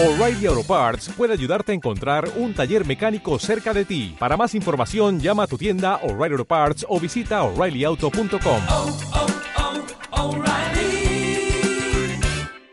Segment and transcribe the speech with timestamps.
[0.00, 4.14] O'Reilly Auto Parts puede ayudarte a encontrar un taller mecánico cerca de ti.
[4.16, 8.62] Para más información, llama a tu tienda O'Reilly Auto Parts o visita oreillyauto.com.
[8.70, 8.96] oh,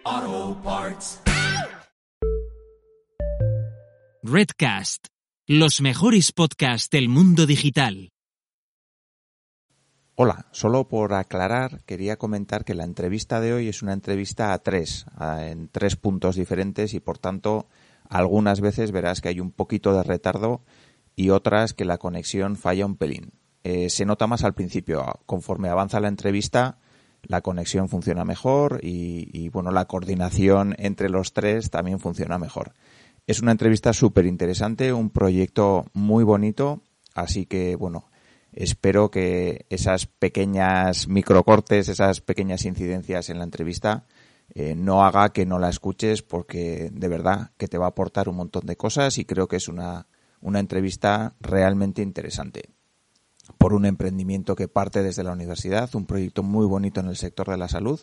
[0.06, 1.20] oh, Parts.
[4.22, 5.08] Redcast,
[5.48, 8.12] los mejores podcasts del mundo digital.
[10.18, 14.60] Hola, solo por aclarar, quería comentar que la entrevista de hoy es una entrevista a
[14.60, 17.68] tres, en tres puntos diferentes y por tanto
[18.08, 20.62] algunas veces verás que hay un poquito de retardo
[21.18, 23.34] y otras que la conexión falla un pelín.
[23.66, 26.78] Eh, se nota más al principio, conforme avanza la entrevista
[27.28, 32.74] la conexión funciona mejor y, y, bueno, la coordinación entre los tres también funciona mejor.
[33.28, 36.82] Es una entrevista súper interesante, un proyecto muy bonito,
[37.16, 38.06] así que bueno,
[38.56, 44.06] espero que esas pequeñas microcortes, esas pequeñas incidencias en la entrevista
[44.54, 48.30] eh, no haga que no la escuches porque de verdad que te va a aportar
[48.30, 50.08] un montón de cosas y creo que es una,
[50.40, 52.70] una entrevista realmente interesante
[53.58, 57.50] por un emprendimiento que parte desde la universidad, un proyecto muy bonito en el sector
[57.50, 58.00] de la salud,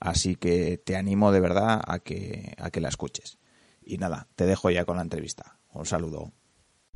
[0.00, 3.38] así que te animo de verdad a que, a que la escuches.
[3.82, 5.58] Y nada, te dejo ya con la entrevista.
[5.72, 6.32] Un saludo.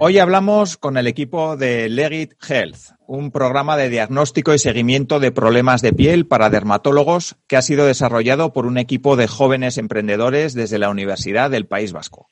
[0.00, 5.32] Hoy hablamos con el equipo de Legit Health, un programa de diagnóstico y seguimiento de
[5.32, 10.54] problemas de piel para dermatólogos que ha sido desarrollado por un equipo de jóvenes emprendedores
[10.54, 12.28] desde la Universidad del País Vasco.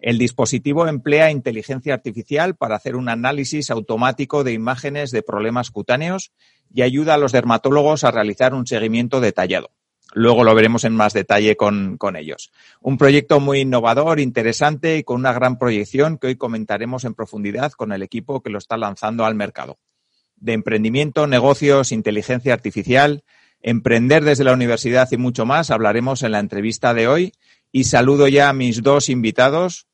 [0.00, 6.32] El dispositivo emplea inteligencia artificial para hacer un análisis automático de imágenes de problemas cutáneos
[6.74, 9.70] y ayuda a los dermatólogos a realizar un seguimiento detallado.
[10.16, 12.52] Luego lo veremos en más detalle con, con, ellos.
[12.80, 17.72] Un proyecto muy innovador, interesante y con una gran proyección que hoy comentaremos en profundidad
[17.72, 19.78] con el equipo que lo está lanzando al mercado.
[20.36, 23.24] De emprendimiento, negocios, inteligencia artificial,
[23.60, 27.32] emprender desde la universidad y mucho más hablaremos en la entrevista de hoy.
[27.72, 29.88] Y saludo ya a mis dos invitados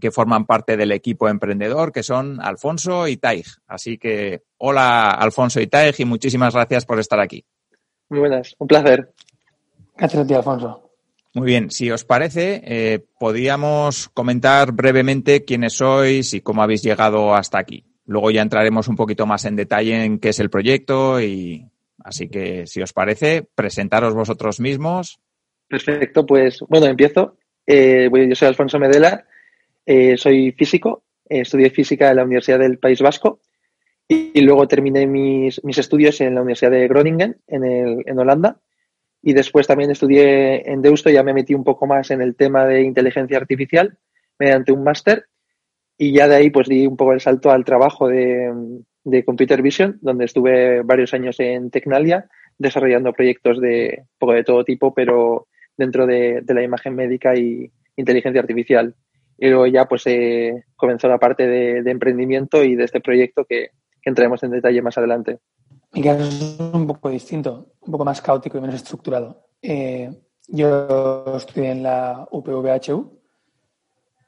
[0.00, 3.44] que forman parte del equipo emprendedor, que son Alfonso y Taig.
[3.66, 7.44] Así que hola Alfonso y Taig y muchísimas gracias por estar aquí.
[8.08, 9.12] Muy buenas, un placer.
[10.02, 10.90] Gracias a ti, Alfonso.
[11.34, 17.36] Muy bien, si os parece, eh, podríamos comentar brevemente quiénes sois y cómo habéis llegado
[17.36, 17.84] hasta aquí.
[18.06, 21.68] Luego ya entraremos un poquito más en detalle en qué es el proyecto y
[22.02, 25.20] así que si os parece, presentaros vosotros mismos.
[25.68, 27.36] Perfecto, pues bueno, empiezo.
[27.64, 29.24] Eh, yo soy Alfonso Medela,
[29.86, 33.38] eh, soy físico, estudié física en la Universidad del País Vasco
[34.08, 38.18] y, y luego terminé mis, mis, estudios en la Universidad de Groningen, en, el, en
[38.18, 38.58] Holanda
[39.22, 42.66] y después también estudié en Deusto, ya me metí un poco más en el tema
[42.66, 43.96] de inteligencia artificial
[44.38, 45.26] mediante un máster
[45.96, 48.52] y ya de ahí pues di un poco el salto al trabajo de,
[49.04, 52.28] de Computer Vision, donde estuve varios años en Tecnalia
[52.58, 55.46] desarrollando proyectos de poco de todo tipo, pero
[55.76, 58.94] dentro de, de la imagen médica y inteligencia artificial.
[59.38, 63.70] Y luego ya pues eh, comenzó la parte de, emprendimiento y de este proyecto que
[64.04, 65.38] entraremos en detalle más adelante.
[65.94, 69.48] Mi caso es un poco distinto, un poco más caótico y menos estructurado.
[69.60, 70.10] Eh,
[70.48, 73.20] yo estudié en la UPVHU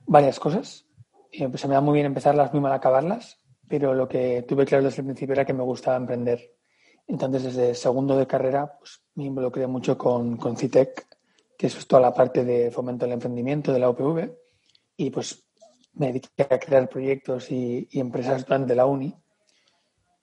[0.07, 0.87] varias cosas.
[1.33, 4.67] Eh, pues se me da muy bien empezarlas, muy mal acabarlas, pero lo que tuve
[4.67, 6.53] claro desde el principio era que me gustaba emprender.
[7.07, 11.07] Entonces, desde segundo de carrera, pues me involucré mucho con, con CITEC,
[11.57, 14.31] que es toda la parte de fomento del emprendimiento de la UPV,
[14.99, 15.45] y pues
[15.95, 19.15] me dediqué a crear proyectos y, y empresas durante la uni.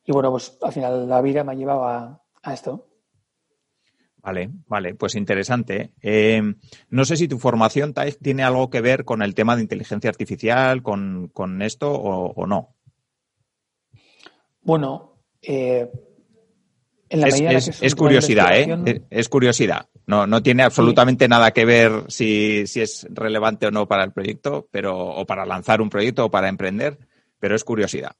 [0.05, 2.87] Y bueno, pues al final la vida me ha llevado a, a esto.
[4.23, 5.93] Vale, vale, pues interesante.
[6.01, 6.41] Eh,
[6.89, 10.83] no sé si tu formación tiene algo que ver con el tema de inteligencia artificial,
[10.83, 12.75] con, con esto o, o, no.
[14.61, 15.89] Bueno, eh,
[17.09, 18.77] en la es, medida es, que es, es curiosidad, ¿eh?
[18.85, 19.87] Es, es, curiosidad.
[20.05, 21.29] No, no tiene absolutamente sí.
[21.29, 25.47] nada que ver si, si es relevante o no para el proyecto, pero, o para
[25.47, 26.99] lanzar un proyecto o para emprender,
[27.39, 28.15] pero es curiosidad.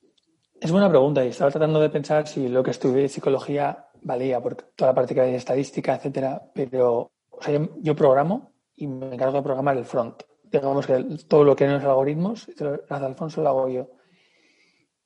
[0.61, 4.55] Es buena pregunta y estaba tratando de pensar si lo que estudié psicología valía por
[4.75, 9.37] toda la parte que de estadística, etcétera, pero o sea, yo, programo y me encargo
[9.37, 10.21] de programar el front.
[10.43, 13.89] Digamos que todo lo que no es algoritmos, lo hace Alfonso, lo hago yo.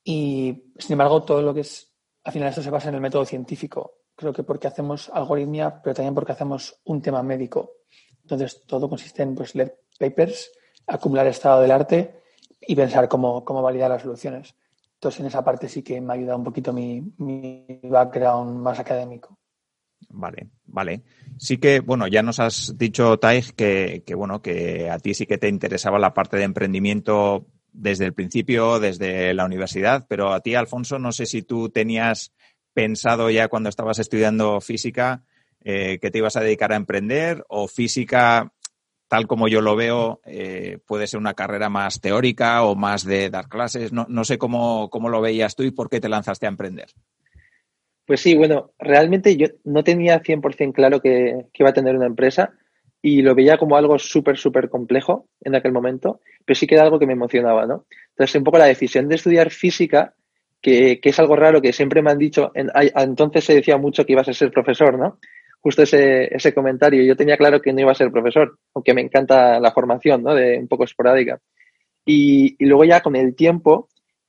[0.04, 1.90] Y sin embargo, todo lo que es,
[2.24, 4.00] al final, esto se basa en el método científico.
[4.14, 7.76] Creo que porque hacemos algoritmia, pero también porque hacemos un tema médico.
[8.20, 10.52] Entonces, todo consiste en pues, leer papers,
[10.86, 12.20] acumular estado del arte
[12.60, 14.54] y pensar cómo, cómo validar las soluciones.
[14.96, 17.02] Entonces, en esa parte sí que me ha ayudado un poquito mi,
[17.82, 19.38] background más académico.
[20.08, 21.02] Vale, vale.
[21.38, 25.26] Sí que, bueno, ya nos has dicho, Taig, que, que, bueno, que a ti sí
[25.26, 30.40] que te interesaba la parte de emprendimiento desde el principio, desde la universidad, pero a
[30.40, 32.32] ti, Alfonso, no sé si tú tenías
[32.72, 35.24] pensado ya cuando estabas estudiando física
[35.68, 38.52] eh, que te ibas a dedicar a emprender o física,
[39.08, 43.30] tal como yo lo veo, eh, puede ser una carrera más teórica o más de
[43.30, 43.92] dar clases.
[43.92, 46.88] No, no sé cómo, cómo lo veías tú y por qué te lanzaste a emprender.
[48.06, 52.06] Pues sí, bueno, realmente yo no tenía 100% claro que, que, iba a tener una
[52.06, 52.52] empresa
[53.02, 56.84] y lo veía como algo súper, súper complejo en aquel momento, pero sí que era
[56.84, 57.86] algo que me emocionaba, ¿no?
[58.10, 60.14] Entonces, un poco la decisión de estudiar física,
[60.60, 64.04] que, que es algo raro que siempre me han dicho, en, entonces se decía mucho
[64.04, 65.18] que ibas a ser profesor, ¿no?
[65.66, 67.02] Justo ese, ese comentario.
[67.02, 70.32] Yo tenía claro que no iba a ser profesor, aunque me encanta la formación, ¿no?
[70.32, 71.40] De un poco esporádica.
[72.04, 73.88] Y, y luego ya con el tiempo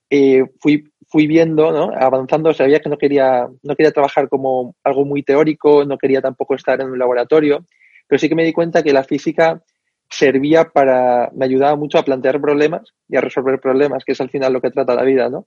[0.09, 1.91] eh, fui fui viendo, ¿no?
[1.95, 6.55] avanzando, sabía que no quería, no quería trabajar como algo muy teórico, no quería tampoco
[6.55, 7.65] estar en un laboratorio,
[8.07, 9.61] pero sí que me di cuenta que la física
[10.09, 14.31] servía para, me ayudaba mucho a plantear problemas y a resolver problemas, que es al
[14.31, 15.45] final lo que trata la vida, ¿no?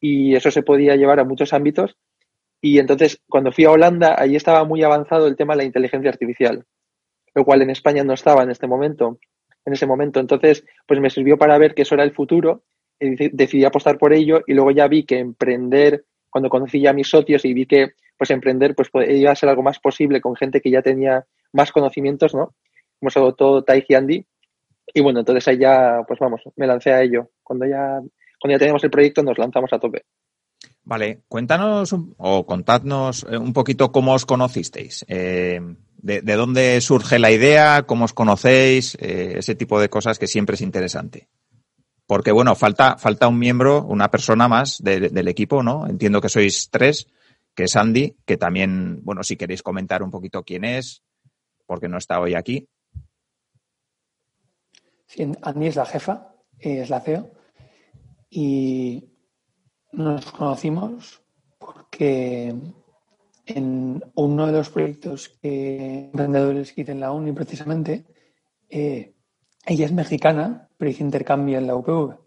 [0.00, 1.96] Y eso se podía llevar a muchos ámbitos.
[2.62, 6.10] Y entonces, cuando fui a Holanda, allí estaba muy avanzado el tema de la inteligencia
[6.10, 6.64] artificial,
[7.34, 9.18] lo cual en España no estaba en este momento,
[9.66, 10.20] en ese momento.
[10.20, 12.62] Entonces, pues me sirvió para ver que eso era el futuro
[13.32, 17.08] decidí apostar por ello y luego ya vi que emprender, cuando conocí ya a mis
[17.08, 20.60] socios y vi que pues emprender pues iba a ser algo más posible con gente
[20.60, 22.54] que ya tenía más conocimientos, ¿no?
[23.00, 24.26] Como sobre todo Tai y Andy.
[24.94, 27.30] Y bueno, entonces ahí ya, pues vamos, me lancé a ello.
[27.42, 28.00] Cuando ya,
[28.40, 30.04] cuando ya teníamos el proyecto nos lanzamos a tope.
[30.84, 35.04] Vale, cuéntanos o contadnos eh, un poquito cómo os conocisteis.
[35.06, 35.60] Eh,
[35.98, 37.84] de, de, dónde surge la idea?
[37.86, 38.96] ¿Cómo os conocéis?
[39.00, 41.28] Eh, ese tipo de cosas que siempre es interesante.
[42.06, 45.86] Porque, bueno, falta, falta un miembro, una persona más de, del equipo, ¿no?
[45.86, 47.06] Entiendo que sois tres,
[47.54, 51.04] que es Andy, que también, bueno, si queréis comentar un poquito quién es,
[51.64, 52.68] porque no está hoy aquí.
[55.06, 57.30] Sí, Andy es la jefa, es la CEO,
[58.28, 59.11] y
[59.92, 61.22] nos conocimos
[61.58, 62.54] porque
[63.46, 68.04] en uno de los proyectos que emprendedores hice en la uni precisamente,
[68.68, 69.14] eh,
[69.66, 72.18] ella es mexicana, pero hizo intercambio en la UPV.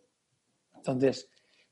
[0.75, 1.29] Entonces,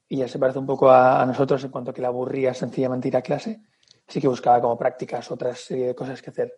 [0.10, 3.18] ella se parece un poco a, nosotros en cuanto a que la aburría sencillamente ir
[3.18, 3.62] a clase,
[4.07, 6.54] así que buscaba como prácticas, otras serie de cosas que hacer.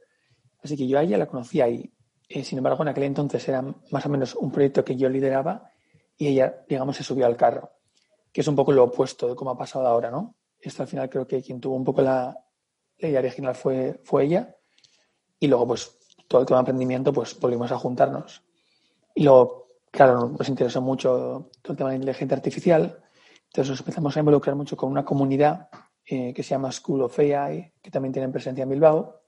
[0.64, 1.94] Así que yo a ella la conocía y,
[2.28, 3.62] eh, sin embargo, en aquel entonces era
[3.92, 5.70] más o menos un proyecto que yo lideraba
[6.18, 7.72] y ella, digamos, se subió al carro,
[8.36, 10.36] que es un poco lo opuesto de cómo ha pasado ahora, ¿no?
[10.60, 12.38] Esto al final creo que quien tuvo un poco la,
[12.98, 14.58] la idea original fue, fue ella
[15.40, 15.98] y luego, pues,
[16.28, 18.44] todo el tema de emprendimiento, pues volvimos a juntarnos
[19.14, 23.02] y luego, claro, nos interesó mucho todo el tema de inteligencia artificial.
[23.46, 25.70] Entonces nos empezamos a involucrar mucho con una comunidad
[26.06, 29.22] eh, que se llama School of AI, que también tiene presencia en Bilbao.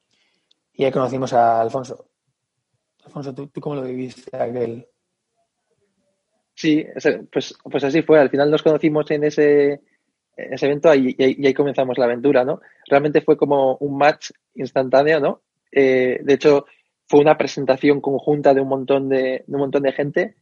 [0.73, 2.09] Y ahí conocimos a Alfonso.
[3.05, 4.85] Alfonso, ¿tú, tú cómo lo viviste aquel?
[6.57, 6.83] Sí,
[7.31, 8.19] pues, pues así fue.
[8.19, 9.79] Al final nos conocimos en ese,
[10.35, 12.61] ese evento y, y, ahí comenzamos la aventura, ¿no?
[12.89, 15.43] Realmente fue como un match instantáneo, ¿no?
[15.71, 16.65] Eh, de hecho,
[17.05, 20.35] fue una presentación conjunta de un montón de, de, un montón de gente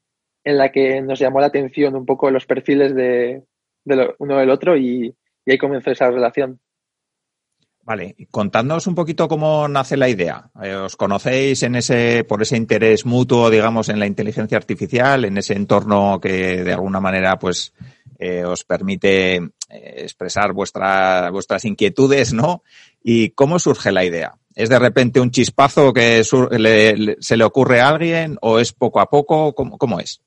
[0.45, 3.44] en la que nos llamó la atención un poco los perfiles de,
[3.83, 5.13] de lo, uno del otro y,
[5.45, 6.61] y, ahí comenzó esa relación.
[7.85, 10.49] Vale, contadnos un poquito cómo nace la idea.
[10.59, 15.37] Eh, ¿Os conocéis en ese, por ese interés mutuo, digamos, en la inteligencia artificial, en
[15.37, 17.73] ese entorno que de alguna manera, pues,
[18.18, 22.63] eh, os permite eh, expresar vuestra, vuestras inquietudes, ¿no?
[23.04, 24.33] ¿Y cómo surge la idea?
[24.56, 26.23] ¿Es de repente un chispazo que
[26.57, 29.54] le, se le ocurre a alguien o es poco a poco?
[29.54, 30.21] ¿Cómo, cómo es?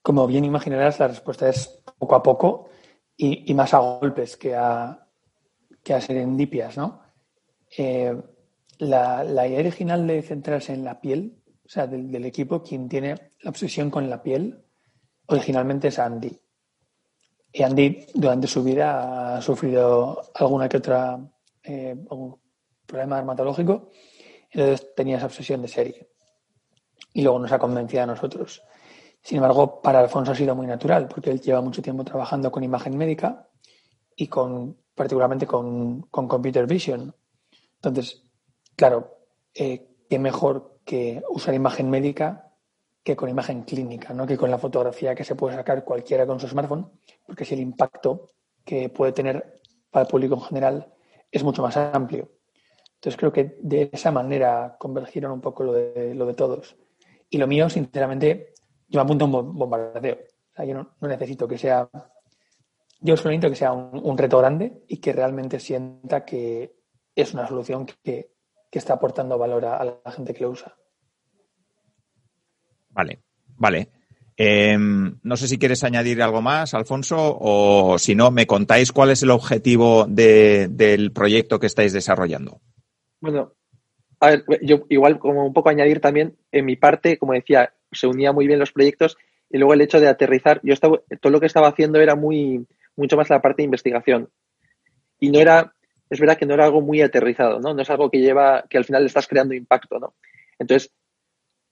[0.00, 2.70] Como bien imaginarás, la respuesta es poco a poco
[3.14, 5.01] y más a golpes que a,
[5.82, 7.02] que a serendipias, ¿no?
[7.76, 8.14] Eh,
[8.78, 13.50] la, idea original de centrarse en la piel, o sea, del, equipo, quien tiene la
[13.50, 14.62] obsesión con la piel,
[15.26, 16.38] originalmente es Andy.
[17.52, 21.18] Y Andy durante su vida ha sufrido alguna que otra
[21.62, 22.36] eh, un
[22.86, 23.90] problema dermatológico,
[24.50, 26.08] entonces tenía esa obsesión de serie.
[27.14, 28.62] Y luego nos ha convencido a nosotros.
[29.22, 32.64] Sin embargo, para Alfonso ha sido muy natural, porque él lleva mucho tiempo trabajando con
[32.64, 33.48] imagen médica
[34.16, 37.14] y con, particularmente con, con computer vision.
[37.76, 38.22] Entonces,
[38.76, 39.18] claro,
[39.54, 42.52] eh, qué mejor que usar imagen médica
[43.02, 44.26] que con imagen clínica, ¿no?
[44.26, 46.88] que con la fotografía que se puede sacar cualquiera con su smartphone,
[47.26, 48.30] porque si el impacto
[48.64, 50.92] que puede tener para el público en general
[51.30, 52.30] es mucho más amplio.
[52.94, 56.76] Entonces creo que de esa manera convergieron un poco lo de, lo de todos.
[57.28, 58.52] Y lo mío, sinceramente,
[58.88, 60.18] yo me apunto a un bombardeo.
[60.54, 61.88] sea, yo no necesito que sea,
[63.02, 66.74] yo solo necesito que sea un, un reto grande y que realmente sienta que
[67.14, 68.30] es una solución que,
[68.70, 70.74] que está aportando valor a, a la gente que lo usa.
[72.90, 73.22] Vale,
[73.56, 73.88] vale.
[74.36, 79.10] Eh, no sé si quieres añadir algo más, Alfonso, o si no, me contáis cuál
[79.10, 82.60] es el objetivo de- del proyecto que estáis desarrollando.
[83.20, 83.52] Bueno,
[84.20, 88.06] a ver, yo igual como un poco añadir también, en mi parte, como decía, se
[88.06, 89.16] unía muy bien los proyectos
[89.50, 92.66] y luego el hecho de aterrizar, yo estaba, todo lo que estaba haciendo era muy,
[92.96, 94.28] mucho más la parte de investigación.
[95.18, 95.74] Y no era,
[96.10, 97.74] es verdad que no era algo muy aterrizado, ¿no?
[97.74, 100.14] No es algo que lleva, que al final estás creando impacto, ¿no?
[100.58, 100.92] Entonces,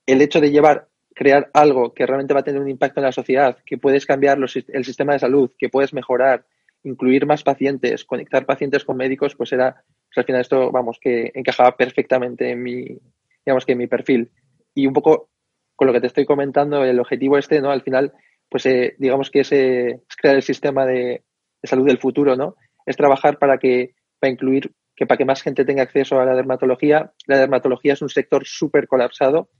[0.06, 3.12] el hecho de llevar, crear algo que realmente va a tener un impacto en la
[3.12, 6.46] sociedad, que puedes cambiar los, el sistema de salud, que puedes mejorar,
[6.82, 11.30] incluir más pacientes, conectar pacientes con médicos, pues era, pues al final esto, vamos, que
[11.34, 12.98] encajaba perfectamente en mi,
[13.44, 14.30] digamos que en mi perfil.
[14.74, 15.28] Y un poco
[15.76, 17.70] con lo que te estoy comentando, el objetivo este, ¿no?
[17.70, 18.12] Al final,
[18.50, 21.22] pues eh, digamos que es, crear el sistema de,
[21.62, 22.56] salud del futuro, ¿no?
[22.84, 26.34] Es trabajar para que, para incluir, que para que más gente tenga acceso a la
[26.34, 27.12] dermatología.
[27.26, 29.50] La dermatología es un sector súper colapsado.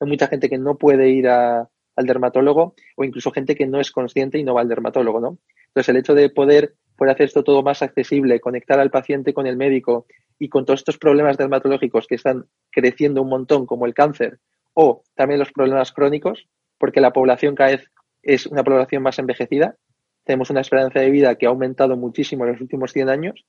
[0.00, 3.90] Hay mucha gente que no puede ir al dermatólogo o incluso gente que no es
[3.90, 5.38] consciente y no va al dermatólogo, ¿no?
[5.66, 9.46] Entonces, el hecho de poder, poder hacer esto todo más accesible, conectar al paciente con
[9.46, 10.06] el médico
[10.38, 14.38] y con todos estos problemas dermatológicos que están creciendo un montón, como el cáncer,
[14.72, 17.90] o también los problemas crónicos, porque la población cada vez
[18.28, 19.76] es una población más envejecida.
[20.22, 23.46] Tenemos una esperanza de vida que ha aumentado muchísimo en los últimos 100 años.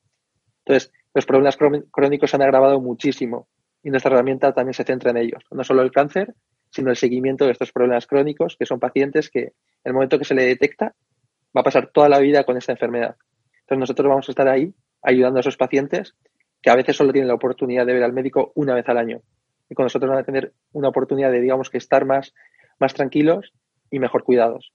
[0.64, 1.58] Entonces, los problemas
[1.90, 3.46] crónicos se han agravado muchísimo
[3.82, 5.44] y nuestra herramienta también se centra en ellos.
[5.50, 6.34] No solo el cáncer,
[6.70, 9.52] sino el seguimiento de estos problemas crónicos, que son pacientes que en
[9.84, 10.94] el momento que se le detecta
[11.54, 13.16] va a pasar toda la vida con esta enfermedad.
[13.60, 14.72] Entonces nosotros vamos a estar ahí
[15.02, 16.14] ayudando a esos pacientes
[16.62, 19.20] que a veces solo tienen la oportunidad de ver al médico una vez al año.
[19.68, 22.32] Y con nosotros van a tener una oportunidad de, digamos, que estar más,
[22.78, 23.52] más tranquilos
[23.90, 24.72] y mejor cuidados.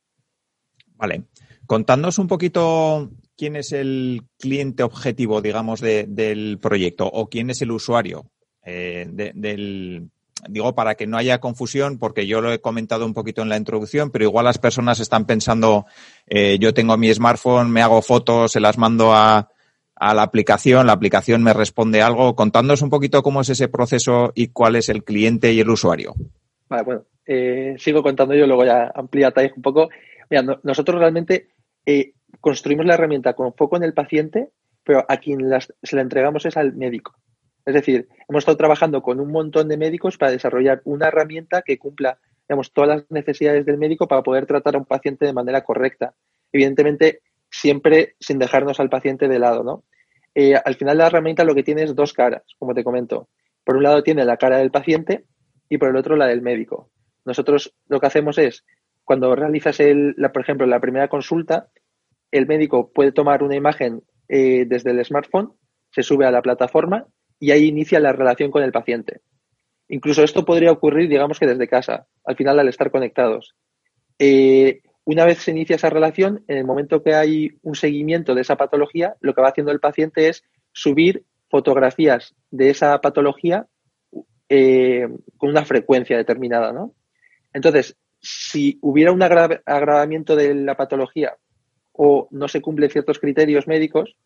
[0.95, 1.23] Vale.
[1.67, 7.61] Contándonos un poquito quién es el cliente objetivo, digamos, de, del proyecto o quién es
[7.61, 8.31] el usuario
[8.63, 10.09] eh, de, del,
[10.49, 13.57] digo, para que no haya confusión, porque yo lo he comentado un poquito en la
[13.57, 15.85] introducción, pero igual las personas están pensando,
[16.27, 19.49] eh, yo tengo mi smartphone, me hago fotos, se las mando a,
[19.95, 22.35] a, la aplicación, la aplicación me responde algo.
[22.35, 26.15] Contándonos un poquito cómo es ese proceso y cuál es el cliente y el usuario.
[26.69, 29.89] Vale, bueno, eh, sigo contando yo, luego ya amplía Thais un poco.
[30.29, 31.49] Mira, no, nosotros realmente
[31.85, 34.49] eh, construimos la herramienta con foco en el paciente,
[34.83, 35.39] pero a quien
[35.81, 37.15] se la entregamos es al médico.
[37.65, 41.79] Es decir, hemos estado trabajando con un montón de médicos para desarrollar una herramienta que
[41.79, 45.63] cumpla digamos, todas las necesidades del médico para poder tratar a un paciente de manera
[45.63, 46.13] correcta.
[46.51, 49.83] Evidentemente, siempre sin dejarnos al paciente de lado, ¿no?
[50.35, 53.29] Eh, al final la herramienta lo que tiene es dos caras, como te comento.
[53.63, 55.25] Por un lado tiene la cara del paciente
[55.69, 56.91] y por el otro la del médico.
[57.25, 58.63] Nosotros lo que hacemos es,
[59.03, 61.69] cuando realizas, el, por ejemplo, la primera consulta,
[62.31, 65.53] el médico puede tomar una imagen eh, desde el smartphone,
[65.91, 67.07] se sube a la plataforma
[67.39, 69.21] y ahí inicia la relación con el paciente.
[69.87, 73.55] Incluso esto podría ocurrir, digamos que desde casa, al final al estar conectados.
[74.17, 78.41] Eh, una vez se inicia esa relación, en el momento que hay un seguimiento de
[78.41, 83.67] esa patología, lo que va haciendo el paciente es subir fotografías de esa patología
[84.49, 86.93] eh, con una frecuencia determinada, ¿no?
[87.55, 91.37] Entonces, si hubiera un agra agravamiento de la patología
[91.93, 94.17] o no se cumplen ciertos criterios médicos,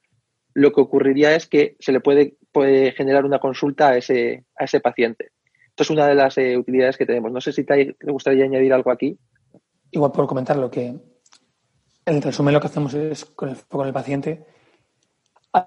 [0.56, 2.38] lo que ocurriría es que se le puede,
[2.98, 5.30] generar una consulta a ese, a ese paciente.
[5.68, 7.32] Esto es una de las eh, utilidades que tenemos.
[7.32, 9.20] No sé si te, gustaría añadir algo aquí.
[9.92, 10.96] Igual por comentar lo que,
[12.06, 14.44] en resumen, lo que hacemos es, con el, con el paciente,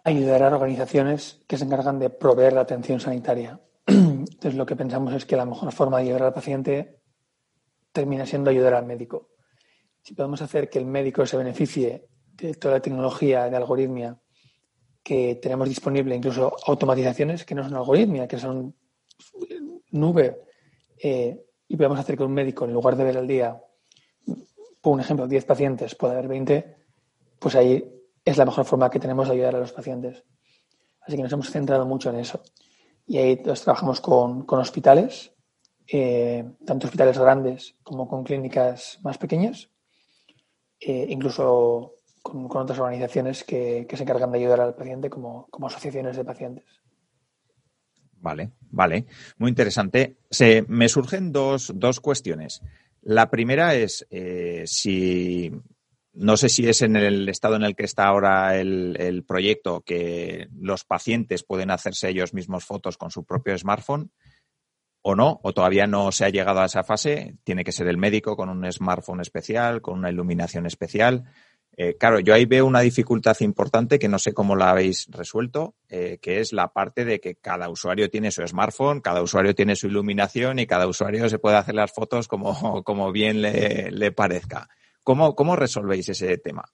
[0.02, 3.60] ayudar a organizaciones que se encargan de proveer la atención sanitaria.
[3.86, 7.01] Entonces, lo que pensamos es que la mejor forma de ayudar al paciente
[7.92, 9.30] termina siendo ayudar al médico.
[10.02, 14.18] Si podemos hacer que el médico se beneficie de toda la tecnología de algoritmia
[15.02, 18.74] que tenemos disponible, incluso automatizaciones que no son algoritmia, que son
[19.90, 20.42] nube,
[21.02, 23.60] eh, y podemos hacer que un médico, en lugar de ver al día,
[24.80, 26.76] por un ejemplo, 10 pacientes, pueda ver 20,
[27.38, 27.84] pues ahí
[28.24, 30.24] es la mejor forma que tenemos de ayudar a los pacientes.
[31.00, 32.42] Así que nos hemos centrado mucho en eso.
[33.06, 35.31] Y ahí pues, trabajamos con, con hospitales,
[35.88, 39.70] eh, tanto hospitales grandes como con clínicas más pequeñas,
[40.80, 46.16] eh, incluso con, otras organizaciones que, se encargan de ayudar al paciente, como, como asociaciones
[46.16, 46.64] de pacientes.
[48.20, 49.06] Vale, vale.
[49.38, 50.16] Muy interesante.
[50.30, 52.62] Se, me surgen dos, dos cuestiones.
[53.02, 55.50] La primera es eh, si
[56.14, 59.80] no sé si es en el estado en el que está ahora el, el, proyecto
[59.80, 64.12] que los pacientes pueden hacerse ellos mismos fotos con su propio smartphone.
[65.02, 67.36] O no, o todavía no se ha llegado a esa fase.
[67.44, 71.24] Tiene que ser el médico con un smartphone especial, con una iluminación especial.
[71.76, 75.74] Eh, claro, yo ahí veo una dificultad importante que no sé cómo la habéis resuelto,
[75.88, 79.74] eh, que es la parte de que cada usuario tiene su smartphone, cada usuario tiene
[79.74, 84.12] su iluminación y cada usuario se puede hacer las fotos como, como bien le, le
[84.12, 84.68] parezca.
[85.02, 86.64] ¿Cómo, ¿Cómo resolvéis ese tema?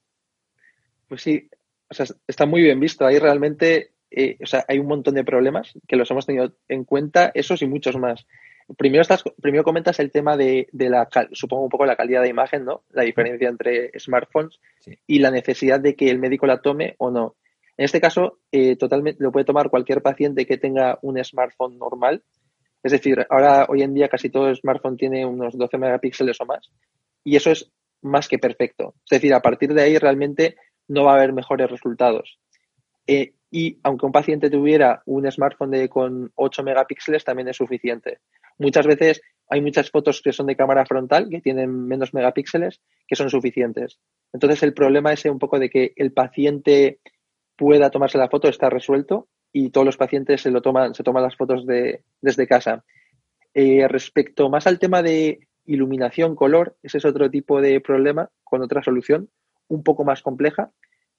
[1.07, 1.49] Pues sí,
[1.89, 3.05] o sea, está muy bien visto.
[3.05, 6.83] Ahí realmente eh, o sea, hay un montón de problemas que los hemos tenido en
[6.83, 8.25] cuenta, esos y muchos más.
[8.77, 12.29] Primero, estás, primero comentas el tema de, de la, supongo un poco la calidad de
[12.29, 12.83] imagen, ¿no?
[12.91, 14.97] La diferencia entre smartphones Sí.
[15.07, 17.35] y la necesidad de que el médico la tome o no.
[17.77, 22.23] En este caso, eh, totalmente lo puede tomar cualquier paciente que tenga un smartphone normal.
[22.83, 26.69] Es decir, ahora hoy en día casi todo smartphone tiene unos 12 megapíxeles o más
[27.23, 28.93] y eso es más que perfecto.
[29.09, 30.55] Es decir, a partir de ahí realmente
[30.87, 32.39] no va a haber mejores resultados.
[33.07, 38.19] Eh, y aunque un paciente tuviera un smartphone de, con 8 megapíxeles, también es suficiente.
[38.57, 43.15] Muchas veces hay muchas fotos que son de cámara frontal, que tienen menos megapíxeles, que
[43.15, 43.99] son suficientes.
[44.31, 46.99] Entonces, el problema es un poco de que el paciente
[47.55, 51.23] pueda tomarse la foto está resuelto y todos los pacientes se lo toman, se toman
[51.23, 52.83] las fotos de, desde casa.
[53.53, 58.61] Eh, respecto más al tema de iluminación, color, ese es otro tipo de problema con
[58.61, 59.29] otra solución
[59.67, 60.71] un poco más compleja.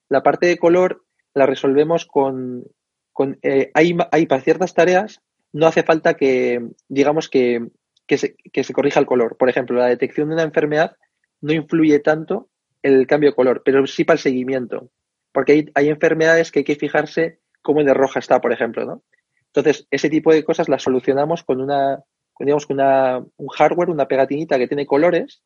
[0.08, 2.64] La parte de color la resolvemos con,
[3.12, 5.22] con eh, hay, hay, para ciertas tareas
[5.52, 7.68] no hace falta que, digamos, que,
[8.06, 9.36] que, se, que se corrija el color.
[9.36, 10.96] Por ejemplo, la detección de una enfermedad
[11.40, 12.48] no influye tanto
[12.82, 14.90] el cambio de color, pero sí para el seguimiento.
[15.32, 19.02] Porque hay, hay enfermedades que hay que fijarse cómo de roja está, por ejemplo, ¿no?
[19.46, 22.04] Entonces, ese tipo de cosas las solucionamos con una,
[22.38, 25.42] digamos, con una, un hardware, una pegatinita que tiene colores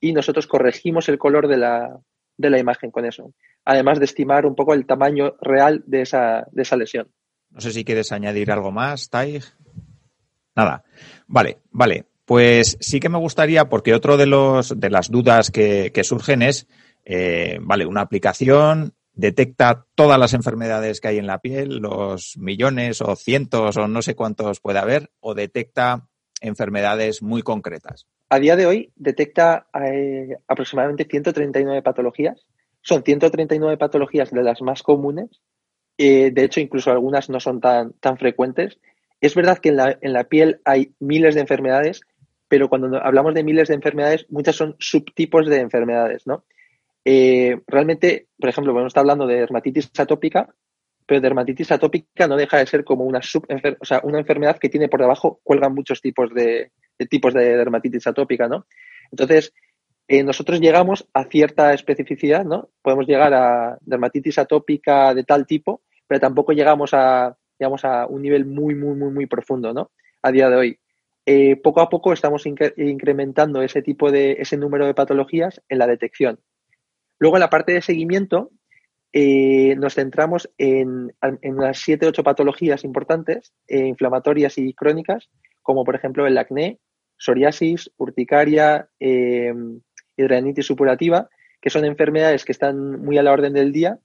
[0.00, 2.00] y nosotros corregimos el color de la,
[2.36, 3.32] de la imagen con eso.
[3.64, 7.08] Además de estimar un poco el tamaño real de esa, de esa lesión.
[7.50, 9.40] No sé si quieres añadir algo más, Tai.
[10.56, 10.84] Nada.
[11.26, 12.06] Vale, vale.
[12.24, 16.42] Pues sí que me gustaría, porque otro de los de las dudas que, que surgen
[16.42, 16.66] es,
[17.04, 23.00] eh, vale, una aplicación detecta todas las enfermedades que hay en la piel, los millones
[23.00, 26.08] o cientos o no sé cuántos puede haber, o detecta
[26.40, 28.06] enfermedades muy concretas.
[28.28, 32.46] A día de hoy detecta eh, aproximadamente 139 patologías.
[32.80, 35.40] Son 139 patologías de las más comunes.
[35.98, 38.78] Eh, de hecho, incluso algunas no son tan, tan frecuentes.
[39.20, 42.00] Es verdad que en la, en la piel hay miles de enfermedades,
[42.48, 46.44] pero cuando hablamos de miles de enfermedades, muchas son subtipos de enfermedades, ¿no?
[47.04, 50.54] Eh, realmente, por ejemplo, bueno, está hablando de dermatitis atópica,
[51.06, 53.46] pero dermatitis atópica no deja de ser como una sub,
[53.80, 56.72] o sea, una enfermedad que tiene por debajo, cuelgan muchos tipos de, de
[57.08, 58.66] tipos de dermatitis atópica, ¿no?
[59.10, 59.52] Entonces,
[60.06, 62.70] eh, nosotros llegamos a cierta especificidad, ¿no?
[62.82, 68.22] Podemos llegar a dermatitis atópica de tal tipo, pero tampoco llegamos a, digamos, a un
[68.22, 69.92] nivel muy, muy, muy, muy profundo, ¿no?
[70.22, 70.78] A día de hoy.
[71.26, 75.78] Eh, poco a poco estamos incre incrementando ese tipo de, ese número de patologías en
[75.78, 76.38] la detección.
[77.18, 78.50] Luego, en la parte de seguimiento,
[79.10, 85.30] eh, nos centramos en, en unas 7 ocho patologías importantes, inflamatorias y crónicas,
[85.64, 86.78] como por ejemplo el acné,
[87.16, 89.52] psoriasis, urticaria, eh,
[90.60, 91.28] supurativa,
[91.60, 93.98] que son enfermedades que están muy a la orden del día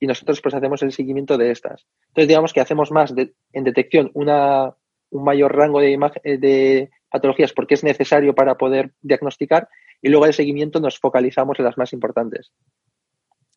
[0.00, 1.86] y nosotros pues hacemos el seguimiento de estas.
[2.08, 7.74] Entonces digamos que hacemos más de, en detección un mayor rango de, de patologías porque
[7.74, 9.68] es necesario para poder diagnosticar
[10.00, 12.52] y luego el seguimiento nos focalizamos en las más importantes.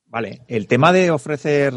[0.08, 1.74] Vale, el tema de ofrecer...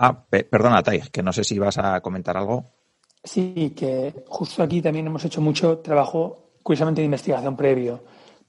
[0.00, 2.77] Ah, pe perdona, Tai, que no sé si vas a comentar algo.
[3.22, 8.04] Sí, que justo aquí también hemos hecho mucho trabajo, curiosamente, de investigación previo,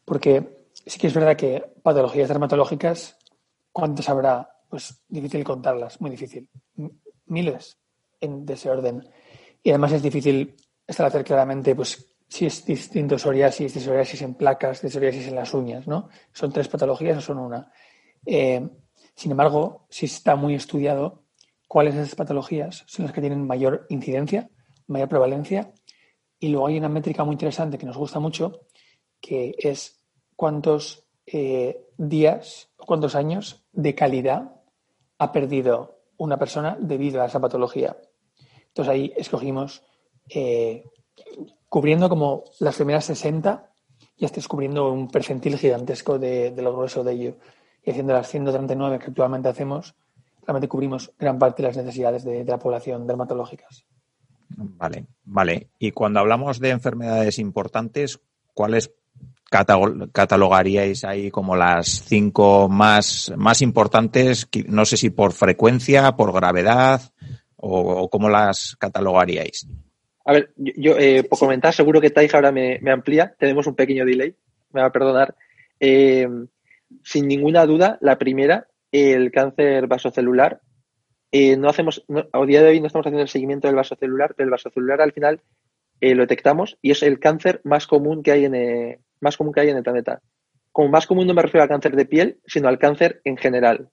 [0.06, 3.18] porque sí que es verdad que patologías dermatológicas,
[3.72, 4.50] ¿cuántas habrá?
[4.70, 6.48] Pues difícil contarlas, muy difícil.
[7.26, 7.78] Miles
[8.22, 9.08] en, de ese orden.
[9.64, 10.56] Y además es difícil
[10.86, 15.54] establecer claramente pues, si es distinto psoriasis, de psoriasis en placas, de psoriasis en las
[15.54, 16.10] uñas, ¿no?
[16.32, 17.72] ¿Son tres patologías o son una?
[18.26, 18.68] Eh,
[19.16, 21.24] sin embargo, sí está muy estudiado
[21.68, 24.50] cuáles de esas patologías son las que tienen mayor incidencia,
[24.90, 25.72] mayor prevalencia.
[26.40, 28.62] Y luego hay una métrica muy interesante que nos gusta mucho,
[29.20, 30.04] que es
[30.36, 34.56] cuántos eh, días o cuántos años de calidad
[35.18, 37.98] ha perdido una persona debido a esa patología.
[38.68, 39.84] Entonces ahí escogimos,
[40.30, 40.86] eh,
[41.68, 43.70] cubriendo como las primeras 60,
[44.18, 47.38] ya estés cubriendo un percentil gigantesco de, de lo grueso de ello.
[47.84, 49.96] Y haciendo las 139 que actualmente hacemos,
[50.44, 53.86] realmente cubrimos gran parte de las necesidades de, de la población dermatológicas.
[54.62, 55.70] Vale, vale.
[55.80, 58.20] Y cuando hablamos de enfermedades importantes,
[58.54, 58.92] ¿cuáles
[59.50, 64.48] catalogaríais ahí como las cinco más, más importantes?
[64.68, 67.02] No sé si por frecuencia, por gravedad
[67.56, 69.68] o, cómo las catalogaríais.
[70.26, 73.34] A ver, yo, eh, por comentar, seguro que Taija ahora me, me amplía.
[73.40, 74.36] Tenemos un pequeño delay,
[74.72, 75.36] me va a perdonar.
[75.80, 76.28] Eh,
[77.04, 80.62] sin ninguna duda, la primera, el cáncer vasocelular.
[81.32, 84.34] Eh, no hacemos, no- a día de hoy no estamos haciendo el seguimiento del vasocelular,
[84.36, 85.42] pero el vasocelular al final
[86.02, 89.54] eh, lo detectamos y es el cáncer más común que hay en eh, más común
[89.54, 90.22] que hay en el planeta.
[90.72, 93.90] Como más común no me refiero al cáncer de piel, sino al cáncer en general.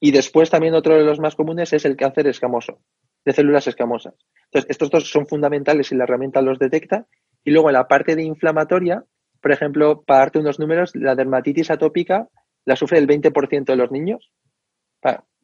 [0.00, 2.80] Y después también otro de los más comunes es el cáncer escamoso,
[3.24, 4.14] de células escamosas.
[4.46, 7.06] Entonces, estos dos son fundamentales y la herramienta los detecta.
[7.44, 9.04] Y luego en la parte de inflamatoria,
[9.42, 12.28] por ejemplo, para darte unos números, la dermatitis atópica
[12.66, 14.30] la sufre el 20% de los niños.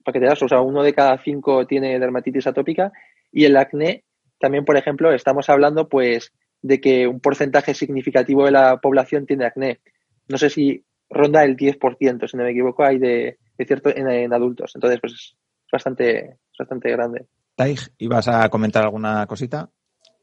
[0.06, 2.92] Para que te das, o sea, uno de cada cinco tiene dermatitis atópica.
[3.32, 4.04] Y el acné,
[4.38, 9.46] también, por ejemplo, estamos hablando pues de que un porcentaje significativo de la población tiene
[9.46, 9.80] acné.
[10.28, 14.08] No sé si ronda el 10%, si no me equivoco, hay de, de cierto en,
[14.08, 14.70] en adultos.
[14.76, 15.36] Entonces, pues es
[15.72, 17.26] bastante, es bastante grande.
[17.56, 19.68] Taig, ¿ibas a comentar alguna cosita?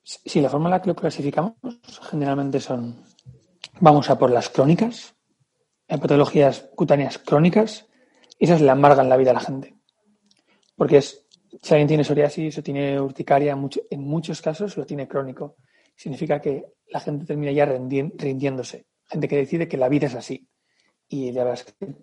[0.02, 1.56] Sí, la forma en la que lo clasificamos
[2.10, 3.04] generalmente son,
[3.82, 5.14] vamos a por las crónicas,
[5.88, 7.90] patologías cutáneas crónicas,
[8.40, 9.76] y esas le amargan la vida a la gente.
[10.76, 11.26] Porque es,
[11.62, 15.56] si alguien tiene psoriasis o tiene urticaria, mucho- en muchos casos lo tiene crónico.
[15.96, 18.88] Significa que la gente termina ya rindiéndose.
[19.06, 20.48] Gente que decide que la vida es así.
[21.08, 21.96] Y la verdad es que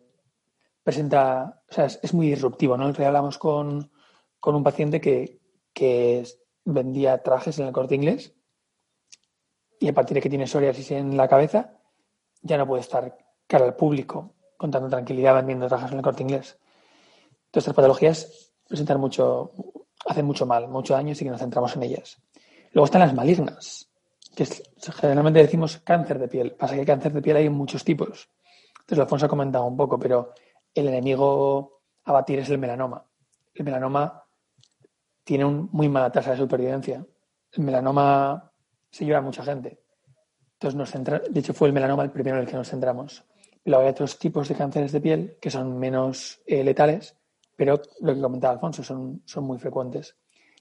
[0.83, 2.93] presenta, o sea, es, muy disruptivo, ¿no?
[2.93, 3.91] Día hablamos con,
[4.39, 5.41] con un paciente que,
[5.73, 6.25] que
[6.65, 8.35] vendía trajes en el corte inglés
[9.79, 11.79] y a partir de que tiene psoriasis en la cabeza
[12.43, 13.17] ya no puede estar
[13.47, 16.59] cara al público con tanta tranquilidad vendiendo trajes en el corte inglés.
[17.47, 19.53] Entonces, estas patologías presentan mucho,
[20.05, 22.19] hacen mucho mal, mucho daño, así que nos centramos en ellas.
[22.73, 23.89] Luego están las malignas,
[24.37, 24.63] que es-
[24.97, 26.53] generalmente decimos cáncer de piel.
[26.53, 28.29] Pasa que cáncer de piel hay muchos tipos.
[28.81, 30.35] Entonces, Alfonso ha comentado un poco, pero
[30.75, 33.03] el enemigo a batir es el melanoma.
[33.55, 34.23] El melanoma
[35.25, 37.03] tiene una muy mala tasa de supervivencia.
[37.53, 38.53] El melanoma
[38.91, 39.81] se lleva a mucha gente.
[40.53, 43.25] Entonces, nos centra, de hecho, fue el melanoma el primero en el que nos centramos.
[43.65, 47.17] Luego hay otros tipos de cánceres de piel que son menos eh, letales,
[47.57, 50.17] pero lo que comentaba Alfonso, son, son muy frecuentes.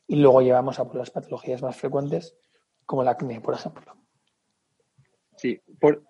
[0.07, 2.35] Y luego llevamos a por las patologías más frecuentes,
[2.85, 3.95] como el acné, por ejemplo.
[5.37, 6.03] Sí, por,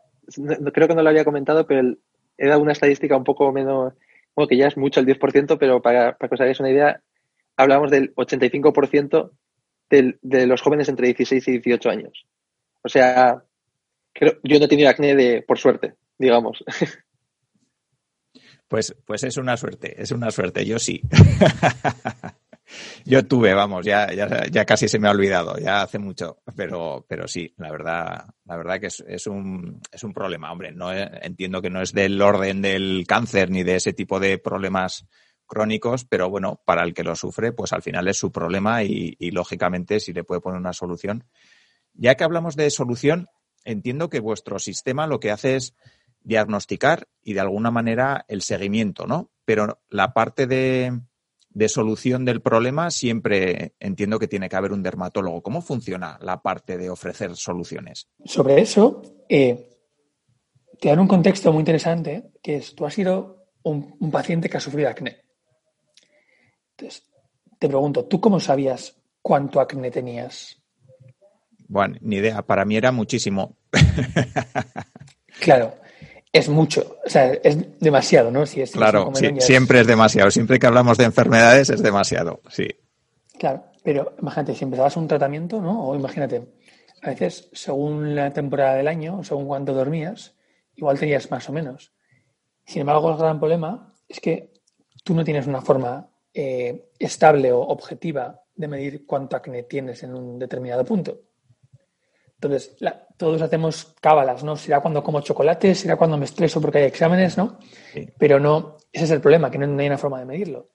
[0.73, 1.99] creo que no lo había comentado, pero el-
[2.38, 3.93] he dado una estadística un poco menos,
[4.36, 7.02] bueno, que ya es mucho el 10%, pero para, para que os hagáis una idea,
[7.58, 9.32] hablamos del 85%
[9.89, 12.25] del- de los jóvenes entre 16 y 18 años.
[12.82, 13.43] O sea,
[14.13, 16.63] creo, yo no he tenido acné de, por suerte, digamos.
[18.67, 21.01] Pues, pues es una suerte, es una suerte, yo sí.
[23.05, 27.03] yo tuve, vamos, ya, ya, ya casi se me ha olvidado, ya hace mucho, pero,
[27.10, 30.93] pero sí, la verdad, la verdad que es, es un, es un problema, hombre, no
[30.93, 35.08] entiendo que no es del orden del cáncer ni de ese tipo de problemas
[35.47, 39.15] crónicos, pero bueno, para el que lo sufre, pues al final es su problema y,
[39.17, 41.23] y lógicamente si le puede poner una solución.
[41.95, 43.29] Ya que hablamos de solución,
[43.65, 45.73] entiendo que vuestro sistema lo que hace es
[46.30, 49.32] diagnosticar y de alguna manera el seguimiento, ¿no?
[49.44, 50.98] Pero la parte de,
[51.50, 55.42] de solución del problema siempre entiendo que tiene que haber un dermatólogo.
[55.42, 58.08] ¿Cómo funciona la parte de ofrecer soluciones?
[58.24, 59.78] Sobre eso, eh,
[60.80, 64.58] te dan un contexto muy interesante, que es, tú has sido un, un paciente que
[64.58, 65.26] ha sufrido acné.
[66.78, 67.04] Entonces,
[67.58, 70.62] te pregunto, ¿tú cómo sabías cuánto acné tenías?
[71.68, 72.42] Bueno, ni idea.
[72.44, 73.58] Para mí era muchísimo.
[75.39, 75.76] Claro,
[76.32, 78.46] es mucho, o sea, es demasiado, ¿no?
[78.46, 80.30] Si es, Claro, sí, es- siempre es demasiado.
[80.32, 82.42] Siempre que hablamos de enfermedades es demasiado.
[82.50, 82.68] Sí.
[83.38, 85.88] Claro, pero imagínate, si empezabas un tratamiento, ¿no?
[85.89, 86.44] O imagínate,
[87.02, 90.36] a veces, según la temporada del año, según cuánto dormías,
[90.76, 91.94] igual tenías más o menos.
[92.65, 94.54] Sin embargo, el gran problema es que
[95.04, 100.13] tú no tienes una forma eh, estable o objetiva de medir cuánto acné tienes en
[100.13, 101.22] un determinado punto.
[102.41, 104.56] Entonces, la- todos hacemos cábalas, ¿no?
[104.56, 107.60] Será cuando como chocolate, será cuando me estreso porque hay exámenes, ¿no?
[107.93, 108.08] Sí.
[108.17, 110.69] Pero no, ese es el problema, que no, no hay una forma de medirlo.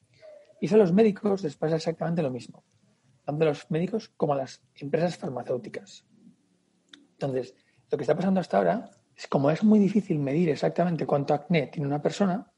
[0.61, 2.65] Y eso a los médicos les pasa exactamente lo mismo,
[3.25, 6.05] tanto a los médicos como a las empresas farmacéuticas.
[7.13, 7.55] Entonces,
[7.91, 11.69] lo que está pasando hasta ahora es como es muy difícil medir exactamente cuánto acné
[11.69, 12.53] tiene una persona,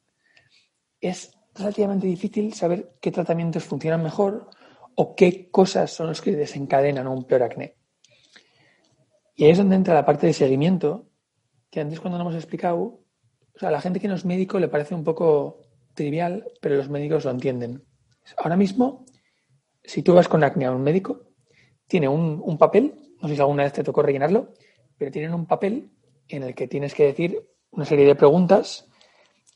[1.01, 4.51] es relativamente difícil saber qué tratamientos funcionan mejor
[4.97, 7.76] o qué cosas son los que desencadenan un peor acné.
[9.37, 11.11] Y ahí es donde entra la parte de seguimiento,
[11.71, 14.59] que antes cuando no hemos explicado, o sea, a la gente que no es médico
[14.59, 15.61] le parece un poco
[15.95, 17.85] trivial, pero los médicos lo entienden.
[18.39, 19.05] Ahora mismo,
[19.85, 21.23] si tú vas con acné a un médico,
[21.87, 24.55] tiene un, un papel, no sé si alguna vez te tocó rellenarlo,
[24.97, 25.91] pero tienen un papel
[26.29, 28.89] en el que tienes que decir una serie de preguntas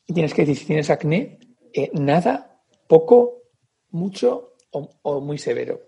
[0.05, 1.39] y tienes que decir si tienes acné,
[1.73, 3.43] eh, nada, poco,
[3.89, 5.81] mucho o, muy severo.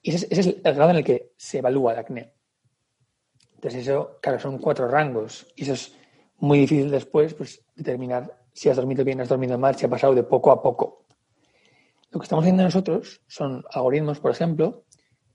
[0.00, 2.32] Y ese, ese es el grado en el que se evalúa el acné.
[3.62, 5.94] Entonces eso, claro, son cuatro rangos y eso es
[6.38, 10.16] muy difícil después pues, determinar si has dormido bien, has dormido mal, si ha pasado
[10.16, 11.06] de poco a poco.
[12.10, 14.82] Lo que estamos haciendo nosotros son algoritmos, por ejemplo,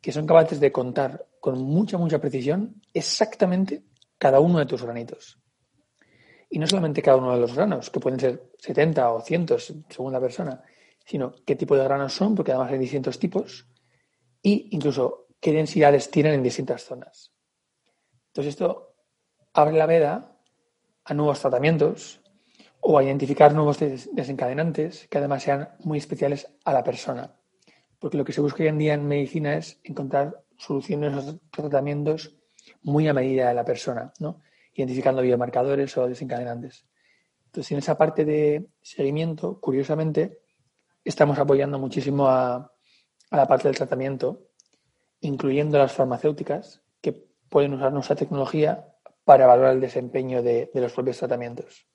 [0.01, 3.83] que son capaces de contar con mucha, mucha precisión exactamente
[4.17, 5.39] cada uno de tus granitos.
[6.49, 9.45] Y no solamente cada uno de los granos, que pueden ser 70 o 100
[9.87, 10.61] según la persona,
[11.05, 13.69] sino qué tipo de granos son, porque además hay distintos tipos,
[14.41, 17.36] y incluso qué densidades tienen en distintas zonas.
[18.37, 18.93] Entonces esto
[19.51, 20.37] abre la veda
[21.05, 22.21] a nuevos tratamientos
[22.81, 27.35] o a identificar nuevos desencadenantes que además sean muy especiales a la persona.
[27.97, 32.37] Porque lo que se busca hoy en día en medicina es encontrar soluciones o tratamientos
[32.83, 34.39] muy a medida de la persona, ¿no?
[34.75, 36.85] identificando biomarcadores o desencadenantes.
[37.47, 40.41] Entonces, en esa parte de seguimiento, curiosamente,
[41.03, 42.71] estamos apoyando muchísimo a,
[43.31, 44.51] a la parte del tratamiento,
[45.21, 46.83] incluyendo las farmacéuticas,
[47.49, 48.85] pueden usar nuestra tecnología
[49.23, 51.85] para evaluar el desempeño de, los propios tratamientos.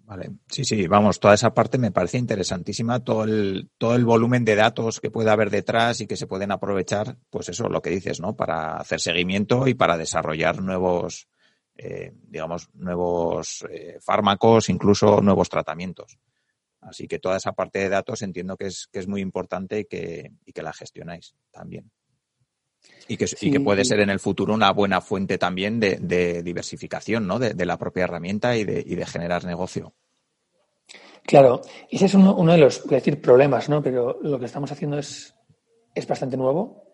[0.00, 4.44] Vale, sí, sí, vamos, toda esa parte me parece interesantísima, todo el, todo el volumen
[4.44, 7.88] de datos que puede haber detrás y que se pueden aprovechar, pues eso, lo que
[7.88, 8.36] dices, ¿no?
[8.36, 11.26] Para hacer seguimiento y para desarrollar nuevos,
[11.78, 16.18] eh, digamos, nuevos eh, fármacos, incluso nuevos tratamientos.
[16.82, 19.84] Así que toda esa parte de datos entiendo que es, que es muy importante y
[19.86, 21.90] que, y que la gestionáis también.
[23.06, 27.38] Y que, que, puede ser en el futuro una buena fuente también de, diversificación ¿no?
[27.38, 29.92] de, la propia herramienta y de, generar negocio.
[31.22, 33.82] Claro, ese es uno, de los, voy a decir, problemas, ¿no?
[33.82, 35.34] Pero lo que estamos haciendo es,
[35.94, 36.84] es bastante nuevo.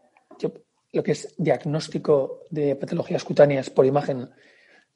[0.93, 4.31] lo que es diagnóstico de patologías cutáneas por imagen,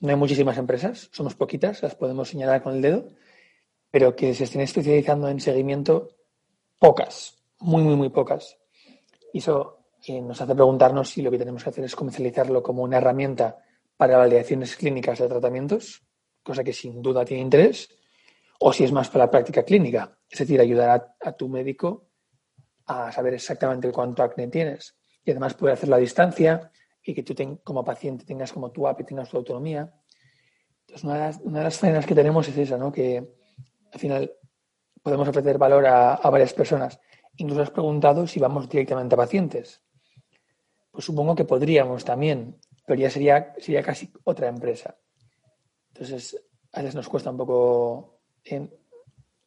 [0.01, 3.09] no hay muchísimas empresas, somos poquitas, las podemos señalar con el dedo,
[3.91, 6.11] pero que se estén especializando en seguimiento,
[6.79, 8.57] pocas, muy, muy, muy pocas.
[9.33, 12.99] Y eso nos hace preguntarnos si lo que tenemos que hacer es comercializarlo como una
[12.99, 13.59] herramienta
[13.97, 16.03] para validaciones clínicas de tratamientos,
[16.43, 17.89] cosa que sin duda tiene interés,
[18.61, 22.09] o si es más para la práctica clínica, es decir, ayudar a, tu médico
[22.87, 26.71] a saber exactamente cuánto acné tienes y además poder hacerlo a distancia
[27.03, 29.93] y que tú como paciente tengas como tu app y tengas tu autonomía.
[30.81, 32.93] Entonces, una de las, una faenas que tenemos es esa, ¿no?
[32.93, 33.27] que
[33.93, 34.33] al final
[35.03, 37.01] podemos ofrecer valor a, a varias personas.
[37.37, 39.83] Incluso has preguntado si vamos directamente a pacientes.
[40.95, 44.97] Pues supongo que podríamos también, pero ya sería, sería casi otra empresa.
[45.93, 46.41] Entonces,
[46.73, 48.73] a veces nos cuesta un poco en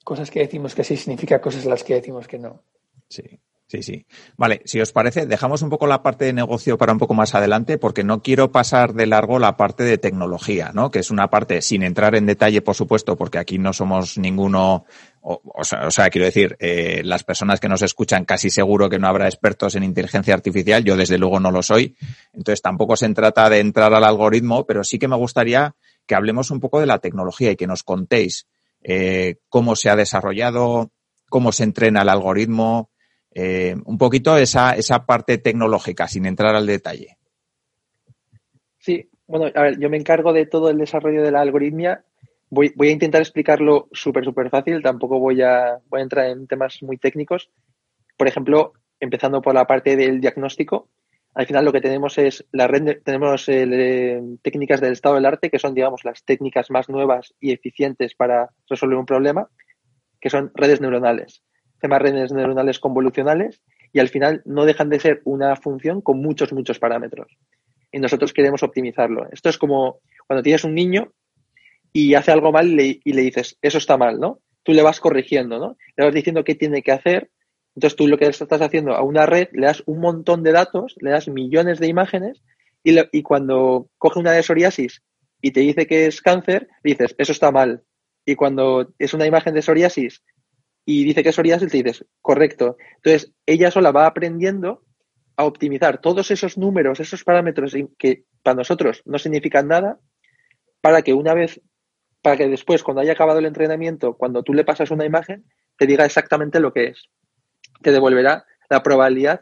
[0.03, 2.63] cosas que decimos que sí significa cosas las que decimos que no.
[3.07, 3.39] Sí.
[3.69, 4.05] Sí, sí.
[4.37, 7.35] Vale, si os parece, dejamos un poco la parte de negocio para un poco más
[7.35, 10.89] adelante, porque no quiero pasar de largo la parte de tecnología, ¿no?
[10.89, 14.85] Que es una parte, sin entrar en detalle, por supuesto, porque aquí no somos ninguno,
[15.21, 19.25] o, sea, quiero decir, eh, las personas que nos escuchan casi seguro que no habrá
[19.25, 21.97] expertos en inteligencia artificial, yo desde luego no lo soy,
[22.31, 25.75] entonces tampoco se trata de entrar al algoritmo, pero sí que me gustaría
[26.05, 28.47] que hablemos un poco de la tecnología y que nos contéis
[28.81, 30.93] eh, cómo se ha desarrollado,
[31.27, 32.91] cómo se entrena el algoritmo,
[33.39, 37.19] eh, un poquito esa, esa parte tecnológica, sin entrar al detalle.
[38.79, 42.03] Sí, bueno, a ver, yo me encargo de todo el desarrollo de la algoritmia.
[42.49, 46.47] Voy, voy a intentar explicarlo súper, súper fácil, tampoco voy a, voy a entrar en
[46.47, 47.51] temas muy técnicos.
[48.17, 50.89] Por ejemplo, empezando por la parte del diagnóstico,
[51.35, 55.51] al final lo que tenemos es la red, tenemos eh, técnicas del estado del arte,
[55.51, 59.47] que son, digamos, las técnicas más nuevas y eficientes para resolver un problema,
[60.19, 61.43] que son redes neuronales
[61.79, 63.61] temas redes neuronales convolucionales
[63.93, 67.37] y al final no dejan de ser una función con muchos, muchos parámetros.
[67.91, 69.27] Y nosotros queremos optimizarlo.
[69.31, 71.13] Esto es como cuando tienes un niño
[71.93, 74.39] y hace algo mal y le, dices, eso está mal, ¿no?
[74.63, 75.77] Tú le vas corrigiendo, ¿no?
[75.95, 77.31] Le vas diciendo qué tiene que hacer.
[77.75, 80.95] Entonces tú lo que estás haciendo a una red, le das un montón de datos,
[80.99, 82.43] le das millones de imágenes
[82.83, 85.03] y, y cuando coge una de psoriasis
[85.41, 87.83] y te dice que es cáncer, dices, eso está mal.
[88.25, 90.21] Y cuando es una imagen de psoriasis
[90.89, 92.77] y dice que es psoriasis, te dices, correcto.
[92.95, 94.85] Entonces, ella sola va aprendiendo
[95.35, 99.99] a optimizar todos esos números, esos parámetros que para nosotros no significan nada,
[100.79, 101.59] para que una vez,
[102.21, 105.43] para que después, cuando haya acabado el entrenamiento, cuando tú le pasas una imagen,
[105.77, 107.09] te diga exactamente lo que es.
[107.81, 109.41] Te devolverá la probabilidad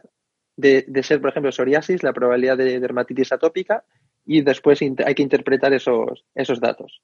[0.56, 3.84] de, de ser, por ejemplo, psoriasis, la probabilidad de dermatitis atópica,
[4.24, 7.02] y después hay que interpretar esos, esos datos.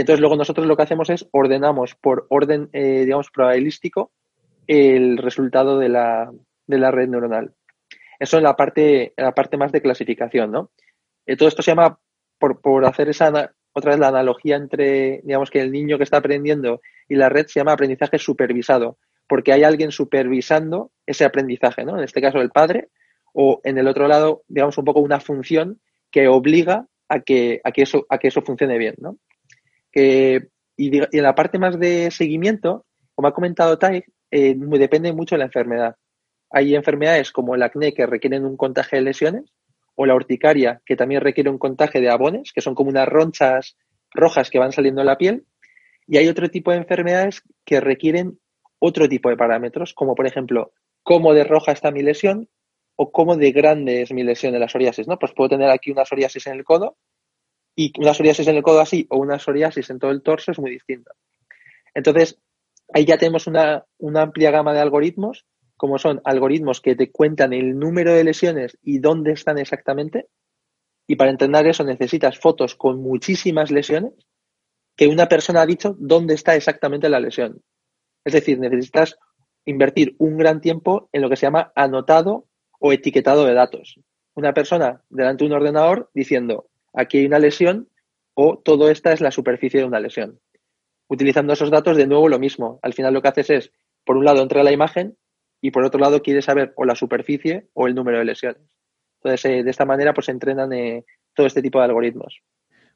[0.00, 4.12] Entonces luego nosotros lo que hacemos es ordenamos por orden, eh, digamos, probabilístico
[4.66, 6.30] el resultado de la,
[6.66, 7.54] de la red neuronal.
[8.18, 10.70] Eso es la parte, la parte más de clasificación, ¿no?
[11.26, 11.98] Eh, todo esto se llama,
[12.38, 16.18] por, por hacer esa, otra vez la analogía entre, digamos, que el niño que está
[16.18, 21.98] aprendiendo y la red se llama aprendizaje supervisado, porque hay alguien supervisando ese aprendizaje, ¿no?
[21.98, 22.88] En este caso el padre,
[23.32, 27.72] o en el otro lado, digamos, un poco una función que obliga a que, a
[27.72, 29.18] que, eso, a que eso funcione bien, ¿no?
[29.92, 35.34] Que, y, en la parte más de seguimiento, como ha comentado Tai, eh, depende mucho
[35.34, 35.96] de la enfermedad.
[36.50, 39.52] Hay enfermedades como el acné que requieren un contagio de lesiones,
[39.94, 43.76] o la urticaria que también requiere un contagio de abones, que son como unas ronchas
[44.12, 45.44] rojas que van saliendo de la piel.
[46.06, 48.38] Y hay otro tipo de enfermedades que requieren
[48.78, 50.72] otro tipo de parámetros, como por ejemplo,
[51.02, 52.48] cómo de roja está mi lesión
[52.96, 55.18] o cómo de grande es mi lesión de la psoriasis, ¿no?
[55.18, 56.96] Pues puedo tener aquí una psoriasis en el codo
[57.76, 60.58] y una psoriasis en el codo así o una psoriasis en todo el torso es
[60.58, 61.12] muy distinta.
[61.94, 62.38] Entonces,
[62.92, 67.52] ahí ya tenemos una, una amplia gama de algoritmos, como son algoritmos que te cuentan
[67.52, 70.28] el número de lesiones y dónde están exactamente.
[71.06, 74.12] Y para entender eso necesitas fotos con muchísimas lesiones
[74.96, 77.62] que una persona ha dicho dónde está exactamente la lesión.
[78.24, 79.18] Es decir, necesitas
[79.64, 82.46] invertir un gran tiempo en lo que se llama anotado
[82.78, 83.98] o etiquetado de datos.
[84.34, 87.88] Una persona delante de un ordenador diciendo, aquí hay una lesión
[88.34, 90.40] o todo esta es la superficie de una lesión.
[91.08, 92.78] Utilizando esos datos, de nuevo lo mismo.
[92.82, 93.72] Al final lo que haces es,
[94.04, 95.16] por un lado, entra la imagen
[95.60, 98.62] y por otro lado, quieres saber o la superficie o el número de lesiones.
[99.16, 102.40] Entonces, eh, de esta manera, pues entrenan eh, todo este tipo de algoritmos.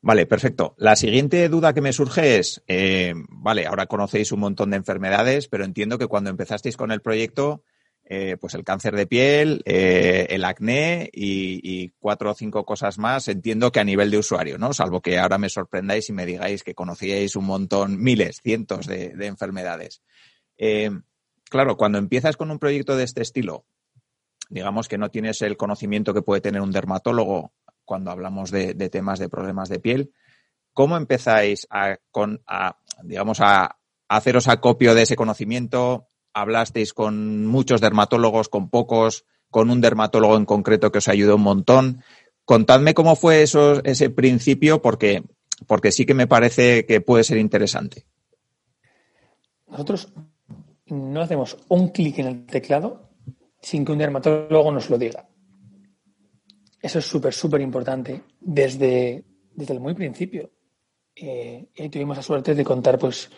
[0.00, 0.74] Vale, perfecto.
[0.78, 5.48] La siguiente duda que me surge es, eh, vale, ahora conocéis un montón de enfermedades,
[5.48, 7.62] pero entiendo que cuando empezasteis con el proyecto
[8.06, 13.28] eh, pues el cáncer de piel, eh, el acné y, cuatro o cinco cosas más,
[13.28, 14.74] entiendo que a nivel de usuario, ¿no?
[14.74, 19.14] Salvo que ahora me sorprendáis y me digáis que conocíais un montón, miles, cientos de,
[19.20, 20.02] enfermedades.
[20.58, 20.90] Eh,
[21.48, 23.64] claro, cuando empiezas con un proyecto de este estilo,
[24.50, 27.54] digamos que no tienes el conocimiento que puede tener un dermatólogo
[27.86, 30.12] cuando hablamos de, temas de problemas de piel,
[30.74, 31.96] ¿cómo empezáis a,
[32.46, 36.10] a digamos, a haceros acopio de ese conocimiento?
[36.34, 41.42] Hablasteis con muchos dermatólogos, con pocos, con un dermatólogo en concreto que os ayudó un
[41.42, 42.02] montón.
[42.44, 45.22] Contadme cómo fue eso, ese principio, porque,
[45.66, 48.04] porque sí que me parece que puede ser interesante.
[49.68, 50.12] Nosotros
[50.86, 53.08] no hacemos un clic en el teclado
[53.62, 55.26] sin que un dermatólogo nos lo diga.
[56.82, 60.50] Eso es súper, súper importante desde, desde el muy principio.
[61.16, 63.30] Eh, y tuvimos la suerte de contar pues,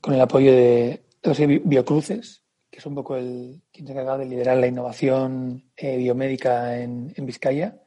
[0.00, 4.56] con el apoyo de, Biocruces, que es un poco el quien se encarga de liderar
[4.56, 7.80] la innovación eh, biomédica en, Vizcaya,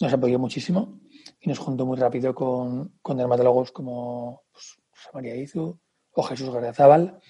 [0.00, 1.00] nos apoyó muchísimo
[1.40, 4.78] y nos juntó muy rápido con, dermatólogos como pues,
[5.14, 5.78] María Izu
[6.12, 7.20] o Jesús Gardiazabal,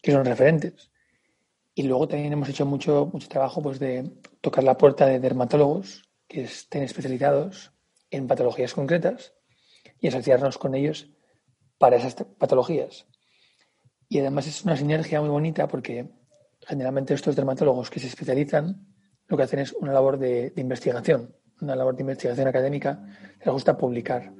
[0.00, 0.90] que son referentes.
[1.74, 6.02] Y luego también hemos hecho mucho, mucho trabajo pues, de tocar la puerta de dermatólogos
[6.26, 7.72] que estén especializados
[8.10, 9.34] en patologías concretas
[10.00, 11.10] y asociarnos con ellos
[11.78, 13.06] para esas patologías.
[14.08, 16.08] Y además es una sinergia muy bonita porque
[16.66, 18.86] generalmente estos dermatólogos que se especializan
[19.28, 23.04] lo que hacen es una labor de, investigación, una labor de investigación académica,
[23.38, 24.32] les gusta publicar.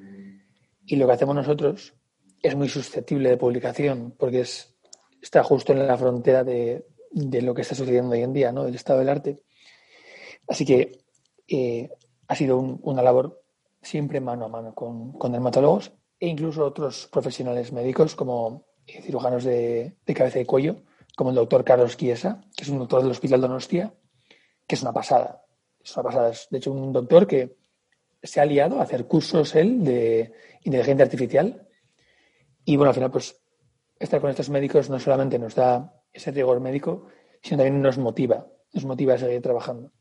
[0.86, 1.94] Y lo que hacemos nosotros
[2.42, 4.74] es muy susceptible de publicación porque es,
[5.20, 8.64] está justo en la frontera de, lo que está sucediendo hoy en día, ¿no?
[8.64, 9.42] del estado del arte.
[10.48, 11.02] Así que
[11.46, 11.90] eh,
[12.26, 13.42] ha sido una labor
[13.82, 18.66] siempre mano a mano con, con dermatólogos e incluso otros profesionales médicos como
[19.02, 20.82] cirujanos de, cabeza y cuello,
[21.16, 23.94] como el doctor Carlos Chiesa, que es un doctor del Hospital Donostia,
[24.66, 25.44] que es una pasada.
[25.82, 26.30] Es una pasada.
[26.30, 27.56] Es, de hecho, un doctor que
[28.22, 30.32] se ha aliado a hacer cursos él de
[30.64, 31.68] inteligencia artificial.
[32.64, 33.40] Y bueno, al final, pues
[33.98, 37.06] estar con estos médicos no solamente nos da ese rigor médico,
[37.42, 39.92] sino también nos motiva, nos motiva a seguir trabajando.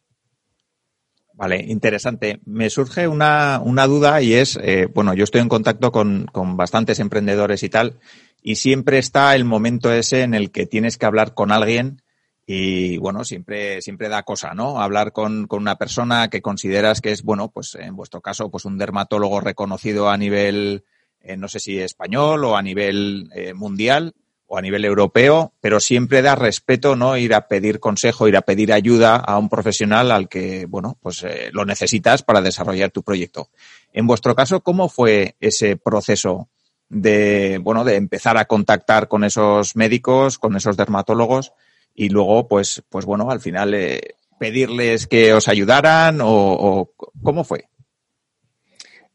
[1.37, 2.39] Vale, interesante.
[2.45, 6.99] Me surge una, duda y es, eh, bueno, yo estoy en contacto con, con, bastantes
[6.99, 7.99] emprendedores y tal,
[8.41, 12.01] y siempre está el momento ese en el que tienes que hablar con alguien
[12.47, 14.81] y, bueno, siempre, siempre da cosa, ¿no?
[14.81, 18.65] Hablar con, con una persona que consideras que es, bueno, pues en vuestro caso, pues
[18.65, 20.85] un dermatólogo reconocido a nivel,
[21.21, 24.15] eh, no sé si español o a nivel eh, mundial
[24.47, 27.17] o a nivel europeo, pero siempre da respeto, ¿no?
[27.17, 31.23] Ir a pedir consejo, ir a pedir ayuda a un profesional al que, bueno, pues
[31.23, 33.49] eh, lo necesitas para desarrollar tu proyecto.
[33.91, 36.47] En vuestro caso, ¿cómo fue ese proceso
[36.87, 41.51] de, bueno, de empezar a contactar con esos médicos, con esos dermatólogos
[41.93, 47.43] y luego, pues, pues bueno, al final eh, pedirles que os ayudaran o, o cómo
[47.43, 47.67] fue?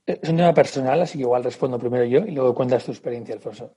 [0.05, 3.35] Es un tema personal, así que igual respondo primero yo y luego cuentas tu experiencia,
[3.35, 3.73] Alfonso.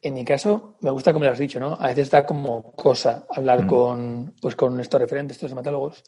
[0.00, 1.76] En mi caso, me gusta como lo has dicho, ¿no?
[1.78, 3.66] A veces da como cosa hablar mm.
[3.66, 6.04] con, pues, con estos referentes, estos hematólogos.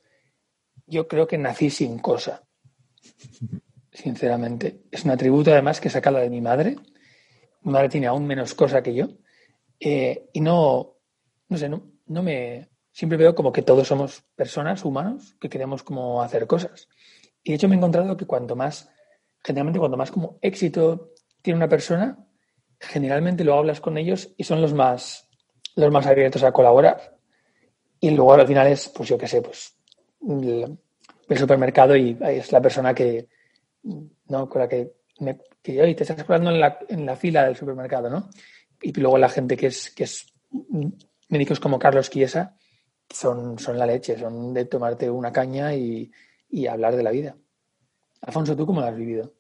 [0.86, 2.42] Yo creo que nací sin cosa,
[3.92, 4.82] sinceramente.
[4.90, 6.76] Es un atributo además que saca la de mi madre.
[7.62, 9.08] Mi madre tiene aún menos cosa que yo.
[9.80, 10.96] Eh, y no,
[11.48, 15.82] no sé, no, no me, siempre veo como que todos somos personas, humanos, que queremos
[15.82, 16.88] como hacer cosas.
[17.42, 18.88] Y de hecho me he encontrado que cuanto más,
[19.42, 21.10] generalmente cuanto más como éxito
[21.42, 22.23] tiene una persona,
[22.84, 25.28] generalmente lo hablas con ellos y son los más,
[25.76, 27.18] los más abiertos a colaborar.
[28.00, 29.76] Y luego al final es, pues yo qué sé, pues
[30.28, 30.78] el,
[31.28, 33.28] el supermercado y es la persona que,
[33.82, 34.48] ¿no?
[34.48, 37.56] Con la que, me, que hoy te estás colando en la, en la fila del
[37.56, 38.30] supermercado, ¿no?
[38.82, 40.26] Y luego la gente que es, que es
[41.28, 42.56] médicos como Carlos Chiesa
[43.08, 46.10] son, son la leche, son de tomarte una caña y,
[46.48, 47.36] y hablar de la vida.
[48.20, 49.32] Alfonso, ¿tú cómo lo has vivido?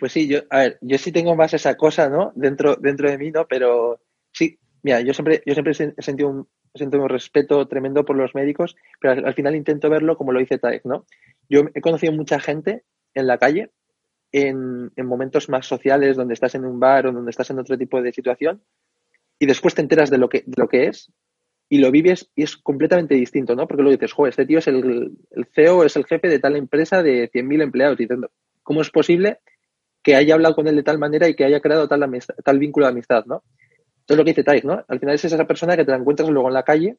[0.00, 2.32] Pues sí, yo, a ver, yo sí tengo más esa cosa, ¿no?
[2.34, 3.46] Dentro, dentro de mí, ¿no?
[3.46, 4.00] Pero
[4.32, 8.34] sí, mira, yo siempre, yo siempre he sentido un, sentido un respeto tremendo por los
[8.34, 11.04] médicos, pero al, al, final intento verlo como lo dice Taek, ¿no?
[11.50, 13.72] Yo he conocido mucha gente en la calle,
[14.32, 17.76] en, en, momentos más sociales, donde estás en un bar o donde estás en otro
[17.76, 18.62] tipo de situación,
[19.38, 21.12] y después te enteras de lo que, de lo que es,
[21.68, 23.68] y lo vives y es completamente distinto, ¿no?
[23.68, 26.56] Porque luego dices, joder, este tío es el, el CEO, es el jefe de tal
[26.56, 28.30] empresa de 100.000 empleados, diciendo,
[28.62, 29.40] ¿cómo es posible
[30.02, 32.58] que haya hablado con él de tal manera y que haya creado tal, amistad, tal
[32.58, 33.42] vínculo de amistad, ¿no?
[34.00, 34.84] Entonces lo que dice Taik, ¿no?
[34.88, 36.96] Al final es esa persona que te la encuentras luego en la calle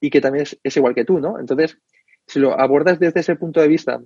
[0.00, 1.38] y que también es, igual que tú, ¿no?
[1.38, 1.78] Entonces,
[2.26, 4.00] si lo abordas desde ese punto de vista,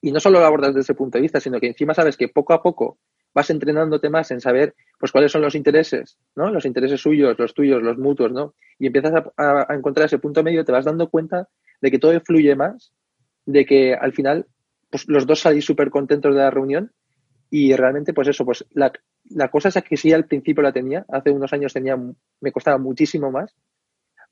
[0.00, 2.28] y no solo lo abordas desde ese punto de vista, sino que encima sabes que
[2.28, 2.98] poco a poco
[3.34, 6.50] vas entrenándote más en saber pues cuáles son los intereses, ¿no?
[6.50, 8.54] Los intereses suyos, los tuyos, los mutuos, ¿no?
[8.78, 11.48] Y empiezas a, a, a encontrar ese punto medio, te vas dando cuenta
[11.80, 12.92] de que todo fluye más,
[13.46, 14.46] de que al final
[14.90, 16.92] pues los dos salís súper contentos de la reunión
[17.50, 18.90] y realmente, pues eso, pues la,
[19.50, 23.30] cosa es que sí al principio la tenía, hace unos años tenía, me costaba muchísimo
[23.30, 23.54] más.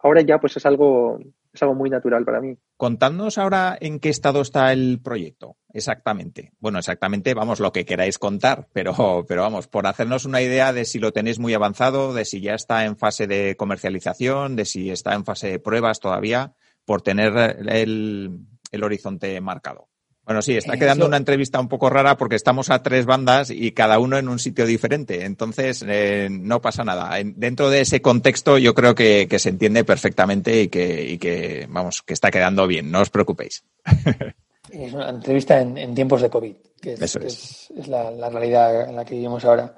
[0.04, 1.20] Ahora ya pues es algo,
[1.52, 2.58] es algo muy natural para mí.
[2.76, 6.50] Contadnos ahora en qué estado está el proyecto, exactamente.
[6.58, 10.84] Bueno, exactamente, vamos, lo que queráis contar, pero, pero vamos, por hacernos una idea de
[10.84, 14.90] si lo tenéis muy avanzado, de si ya está en fase de comercialización, de si
[14.90, 16.54] está en fase de pruebas todavía,
[16.84, 18.40] por tener el,
[18.72, 19.91] el horizonte marcado.
[20.32, 23.72] Bueno, sí, está quedando una entrevista un poco rara porque estamos a tres bandas y
[23.72, 25.26] cada uno en un sitio diferente.
[25.26, 27.18] Entonces, eh, no pasa nada.
[27.18, 31.18] En, dentro de ese contexto, yo creo que, que se entiende perfectamente y que, y
[31.18, 32.90] que, vamos, que está quedando bien.
[32.90, 33.62] No os preocupéis.
[34.70, 37.26] Es una entrevista en, en tiempos de COVID, que es, Eso es.
[37.26, 39.74] es, es la, la, realidad en la que vivimos ahora.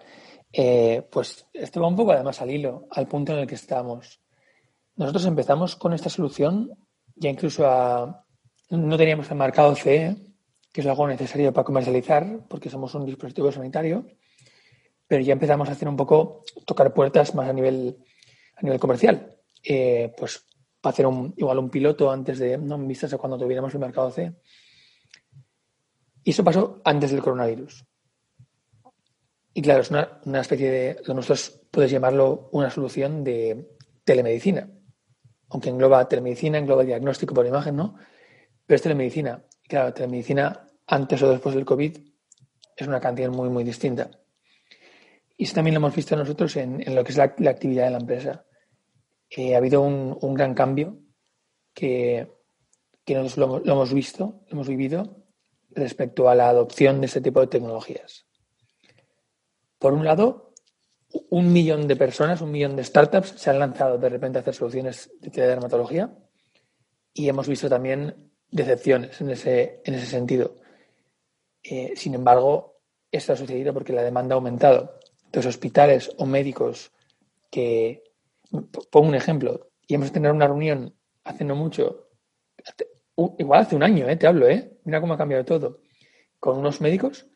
[0.53, 4.21] Eh, pues esto va un poco además al hilo, al punto en el que estamos.
[4.95, 6.71] Nosotros empezamos con esta solución
[7.17, 8.25] ya incluso a...
[8.71, 10.17] No teníamos el marcado CE,
[10.75, 14.09] que es algo necesario para comercializar, porque somos un dispositivo sanitario,
[15.07, 17.97] pero ya empezamos a hacer un poco, tocar puertas más a nivel,
[18.57, 19.37] a nivel comercial.
[19.63, 20.45] Eh, pues
[20.81, 23.79] para hacer un, igual un piloto antes de, no en vistas a cuando tuviéramos el
[23.79, 24.35] mercado C.
[26.25, 27.87] Y eso pasó antes del coronavirus.
[29.55, 34.69] Y claro, es una, una especie de, lo nosotros puedes llamarlo una solución de telemedicina.
[35.51, 37.95] Aunque engloba telemedicina, engloba diagnóstico por imagen, ¿no?
[38.67, 39.45] Pero es telemedicina.
[39.65, 41.97] Y claro, telemedicina antes o después del COVID
[42.77, 44.11] es una cantidad muy, muy distinta.
[45.37, 47.85] Y eso también lo hemos visto nosotros en, en lo que es la, la, actividad
[47.85, 48.45] de la empresa.
[49.31, 50.99] Eh, ha habido un, un, gran cambio
[51.73, 52.31] que,
[53.05, 55.25] que nosotros lo, lo, hemos visto, lo hemos vivido
[55.71, 58.27] respecto a la adopción de este tipo de tecnologías.
[59.79, 60.53] Por un lado,
[61.31, 64.55] un millón de personas, un millón de startups se han lanzado de repente a hacer
[64.55, 66.17] soluciones de dermatología
[67.13, 70.57] y hemos visto también decepciones en ese, en ese sentido.
[71.63, 72.79] Eh, sin embargo,
[73.11, 75.01] esto ha sucedido porque la demanda ha aumentado.
[75.25, 76.93] Entonces, hospitales o médicos
[77.51, 78.05] que,
[78.91, 80.95] pongo un ejemplo, íbamos a tener una reunión
[81.25, 82.11] hace no mucho,
[83.39, 84.79] igual hace un año, eh, te hablo, ¿eh?
[84.85, 85.81] mira cómo ha cambiado todo,
[86.39, 87.27] con unos médicos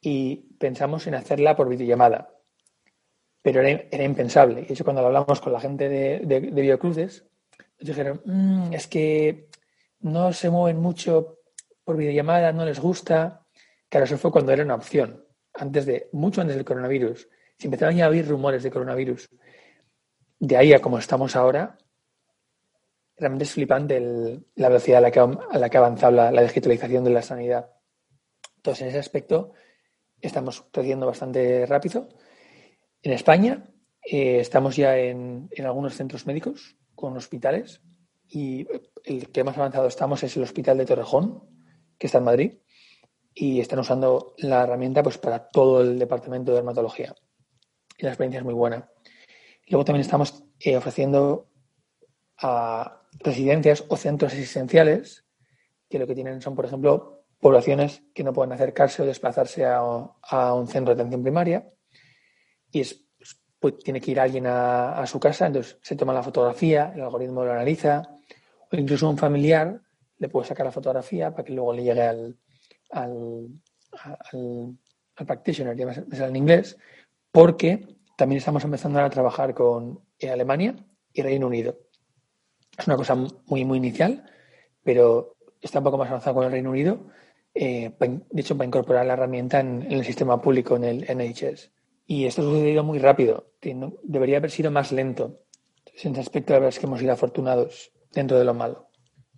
[0.00, 2.34] y pensamos en hacerla por videollamada.
[3.42, 4.64] Pero era, era impensable.
[4.66, 7.26] Y hecho, cuando hablamos con la gente de, de, Biocruces,
[7.78, 9.49] nos dijeron, mmm, es que
[10.00, 11.38] no se mueven mucho
[11.84, 13.46] por videollamada, no les gusta.
[13.88, 15.24] Claro, eso fue cuando era una opción,
[15.54, 17.28] antes de, mucho antes del coronavirus.
[17.58, 19.28] Si empezaron a haber rumores de coronavirus,
[20.38, 21.76] de ahí a como estamos ahora,
[23.16, 24.00] realmente es flipante
[24.54, 27.22] la velocidad a la que, a la que ha avanzado la, la, digitalización de la
[27.22, 27.70] sanidad.
[28.56, 29.52] Entonces, en ese aspecto,
[30.20, 32.08] estamos creciendo bastante rápido.
[33.02, 33.70] En España,
[34.02, 37.82] eh, estamos ya en, en algunos centros médicos con hospitales
[38.28, 38.66] y
[39.04, 41.42] el que más avanzado estamos es el Hospital de Torrejón,
[41.98, 42.58] que está en Madrid,
[43.34, 47.14] y están usando la herramienta pues, para todo el departamento de dermatología.
[47.96, 48.90] Y la experiencia es muy buena.
[49.68, 51.48] Luego también estamos eh, ofreciendo
[52.38, 55.24] a residencias o centros asistenciales
[55.88, 59.78] que lo que tienen son, por ejemplo, poblaciones que no pueden acercarse o desplazarse a,
[59.78, 61.68] a un centro de atención primaria.
[62.70, 63.06] Y es
[63.60, 67.02] pues tiene que ir alguien a, a, su casa, entonces se toma la fotografía, el
[67.02, 68.16] algoritmo lo analiza,
[68.70, 69.80] o incluso un familiar
[70.18, 72.36] le puede sacar la fotografía para que luego le llegue al,
[72.90, 73.48] al,
[74.32, 76.78] al, practitioner, ya me en inglés,
[77.32, 80.76] porque también estamos empezando a trabajar con Alemania
[81.12, 81.78] y Reino Unido.
[82.76, 84.24] Es una cosa muy, muy inicial,
[84.82, 87.06] pero está un poco más avanzado con el Reino Unido.
[87.54, 91.70] Eh, de hecho, para incorporar la herramienta en, en, el sistema público, en el NHS.
[92.06, 93.52] Y esto ha sucedido muy rápido.
[94.02, 95.40] Debería haber sido más lento.
[95.78, 98.88] Entonces, en ese aspecto, la verdad es que hemos sido afortunados dentro de lo malo.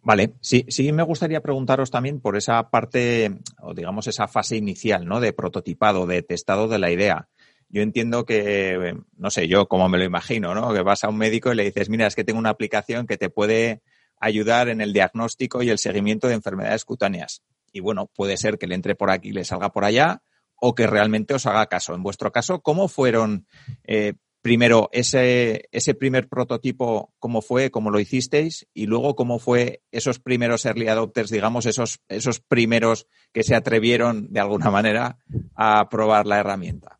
[0.04, 5.06] Vale, sí, sí me gustaría preguntaros también por esa parte, o digamos esa fase inicial,
[5.06, 5.20] ¿no?
[5.20, 7.28] De prototipado, de testado de la idea.
[7.68, 10.74] Yo entiendo que, no sé, yo como me lo imagino, ¿no?
[10.74, 13.16] Que vas a un médico y le dices, mira, es que tengo una aplicación que
[13.16, 13.80] te puede
[14.18, 17.42] ayudar en el diagnóstico y el seguimiento de enfermedades cutáneas.
[17.72, 20.22] Y bueno, puede ser que le entre por aquí y le salga por allá,
[20.56, 21.94] o que realmente os haga caso.
[21.94, 23.46] En vuestro caso, ¿cómo fueron
[23.84, 29.82] eh, primero ese, ese primer prototipo, cómo fue, cómo lo hicisteis, y luego cómo fue
[29.92, 35.18] esos primeros early adopters, digamos, esos, esos primeros que se atrevieron de alguna manera
[35.54, 36.98] a probar la herramienta?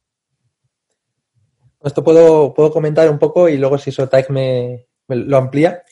[1.82, 5.82] Esto puedo, puedo comentar un poco y luego si Sotaik me, me lo amplía.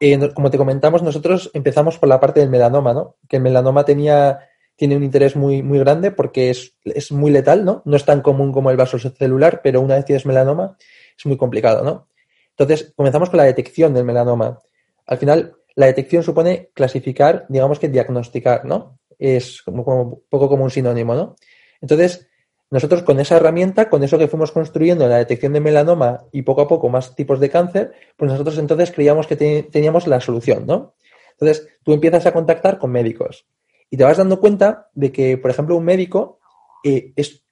[0.00, 3.16] Eh, como te comentamos, nosotros empezamos por la parte del melanoma, ¿no?
[3.28, 4.40] Que el melanoma tenía,
[4.76, 7.82] tiene un interés muy, muy grande porque es, es muy letal, ¿no?
[7.84, 10.76] No es tan común como el vaso celular, pero una vez tienes melanoma
[11.16, 12.08] es muy complicado, ¿no?
[12.50, 14.60] Entonces, comenzamos con la detección del melanoma.
[15.06, 18.98] Al final, la detección supone clasificar, digamos que diagnosticar, ¿no?
[19.18, 21.36] Es como, poco como un sinónimo, ¿no?
[21.80, 22.28] Entonces,
[22.70, 26.42] nosotros con esa herramienta, con eso que fuimos construyendo en la detección de melanoma y
[26.42, 30.20] poco a poco más tipos de cáncer, pues nosotros entonces creíamos que te, teníamos la
[30.20, 30.94] solución, ¿no?
[31.32, 33.46] Entonces, tú empiezas a contactar con médicos
[33.94, 36.40] y te vas dando cuenta de que, por ejemplo, un médico
[36.82, 37.44] eh, es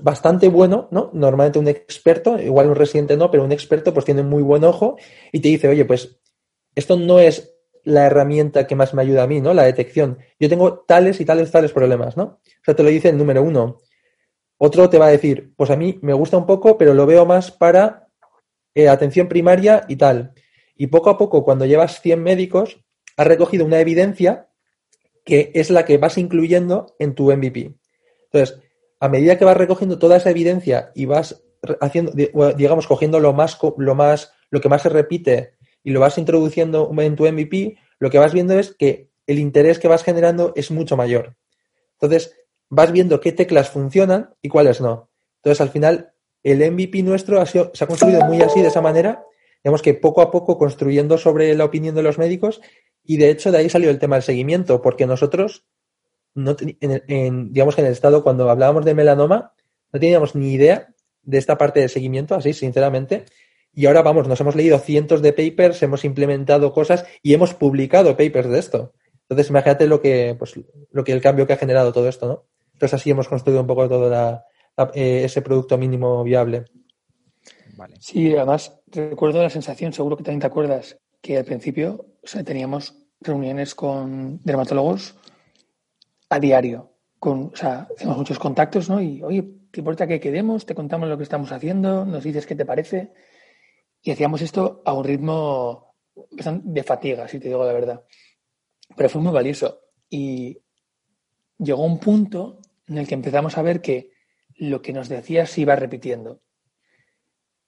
[0.00, 1.10] bastante bueno, ¿no?
[1.12, 4.96] Normalmente un experto, igual un residente no, pero un experto pues tiene muy buen ojo
[5.30, 6.18] y te dice, oye, pues
[6.74, 9.52] esto no es la herramienta que más me ayuda a mí, ¿no?
[9.52, 10.20] La detección.
[10.40, 12.24] Yo tengo tales y tales, tales problemas, ¿no?
[12.24, 13.76] O sea, te lo dice el número uno.
[14.56, 17.26] Otro te va a decir, pues a mí me gusta un poco, pero lo veo
[17.26, 18.08] más para
[18.74, 20.32] eh, atención primaria y tal.
[20.76, 22.82] Y poco a poco, cuando llevas 100 médicos,
[23.18, 24.48] has recogido una evidencia
[25.24, 27.74] que es la que vas incluyendo en tu MVP.
[28.24, 28.60] Entonces,
[29.00, 31.42] a medida que vas recogiendo toda esa evidencia y vas
[31.80, 32.12] haciendo,
[32.56, 36.90] digamos, cogiendo lo más, lo más, lo que más se repite y lo vas introduciendo
[36.98, 40.70] en tu MVP, lo que vas viendo es que el interés que vas generando es
[40.70, 41.36] mucho mayor.
[41.92, 42.36] Entonces,
[42.68, 45.10] vas viendo qué teclas funcionan y cuáles no.
[45.36, 46.12] Entonces, al final,
[46.42, 49.24] el MVP nuestro ha sido, se ha construido muy así, de esa manera,
[49.62, 52.60] digamos que poco a poco construyendo sobre la opinión de los médicos
[53.04, 55.64] y de hecho de ahí salió el tema del seguimiento, porque nosotros,
[56.34, 59.52] no en, en, digamos que en el estado, cuando hablábamos de melanoma,
[59.92, 60.88] no teníamos ni idea
[61.22, 63.24] de esta parte de seguimiento, así, sinceramente.
[63.72, 68.16] Y ahora, vamos, nos hemos leído cientos de papers, hemos implementado cosas y hemos publicado
[68.16, 68.92] papers de esto.
[69.22, 70.54] Entonces, imagínate lo que, pues,
[70.90, 72.46] lo que el cambio que ha generado todo esto, ¿no?
[72.74, 74.44] Entonces así hemos construido un poco todo la,
[74.76, 76.64] la, eh, ese producto mínimo viable.
[77.76, 77.96] Vale.
[78.00, 82.42] Sí, además recuerdo la sensación, seguro que también te acuerdas, que al principio o sea,
[82.42, 85.16] teníamos reuniones con dermatólogos
[86.28, 86.90] a diario.
[87.18, 89.00] Con, o sea, hacemos muchos contactos, ¿no?
[89.00, 90.66] Y, oye, ¿te importa que quedemos?
[90.66, 93.12] Te contamos lo que estamos haciendo, nos dices qué te parece.
[94.02, 95.94] Y hacíamos esto a un ritmo
[96.30, 98.04] de fatiga, si te digo la verdad.
[98.96, 99.80] Pero fue muy valioso.
[100.08, 100.60] Y
[101.58, 104.12] llegó un punto en el que empezamos a ver que
[104.56, 106.42] lo que nos decía se iba repitiendo.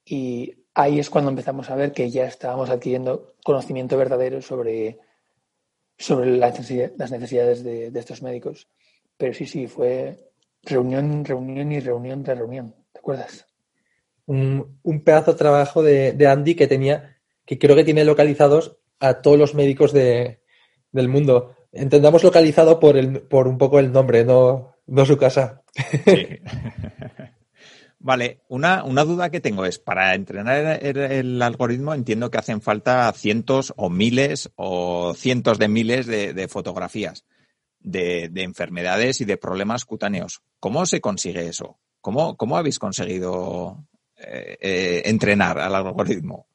[0.04, 4.98] Y ahí es cuando empezamos a ver que ya estábamos adquiriendo conocimiento verdadero sobre,
[5.96, 8.68] sobre las necesidades de, de estos médicos.
[9.16, 10.30] Pero sí, sí, fue
[10.62, 12.74] reunión, reunión y reunión tras reunión.
[12.92, 13.46] ¿Te acuerdas?
[14.26, 17.16] Un, un pedazo de trabajo de, de, Andy que tenía,
[17.46, 20.42] que creo que tiene localizados a todos los médicos de,
[20.92, 21.56] del mundo.
[21.72, 25.62] Entendamos localizado por, el, por un poco el nombre, no, no su casa.
[26.04, 26.38] Sí.
[27.98, 33.10] Vale, una, una, duda que tengo es, para entrenar el, algoritmo entiendo que hacen falta
[33.12, 37.24] cientos o miles o cientos de miles de, fotografías
[37.80, 40.42] de, de, enfermedades y de problemas cutáneos.
[40.60, 41.78] ¿Cómo se consigue eso?
[42.02, 43.84] ¿Cómo, cómo habéis conseguido
[44.18, 46.46] eh, eh, entrenar al algoritmo?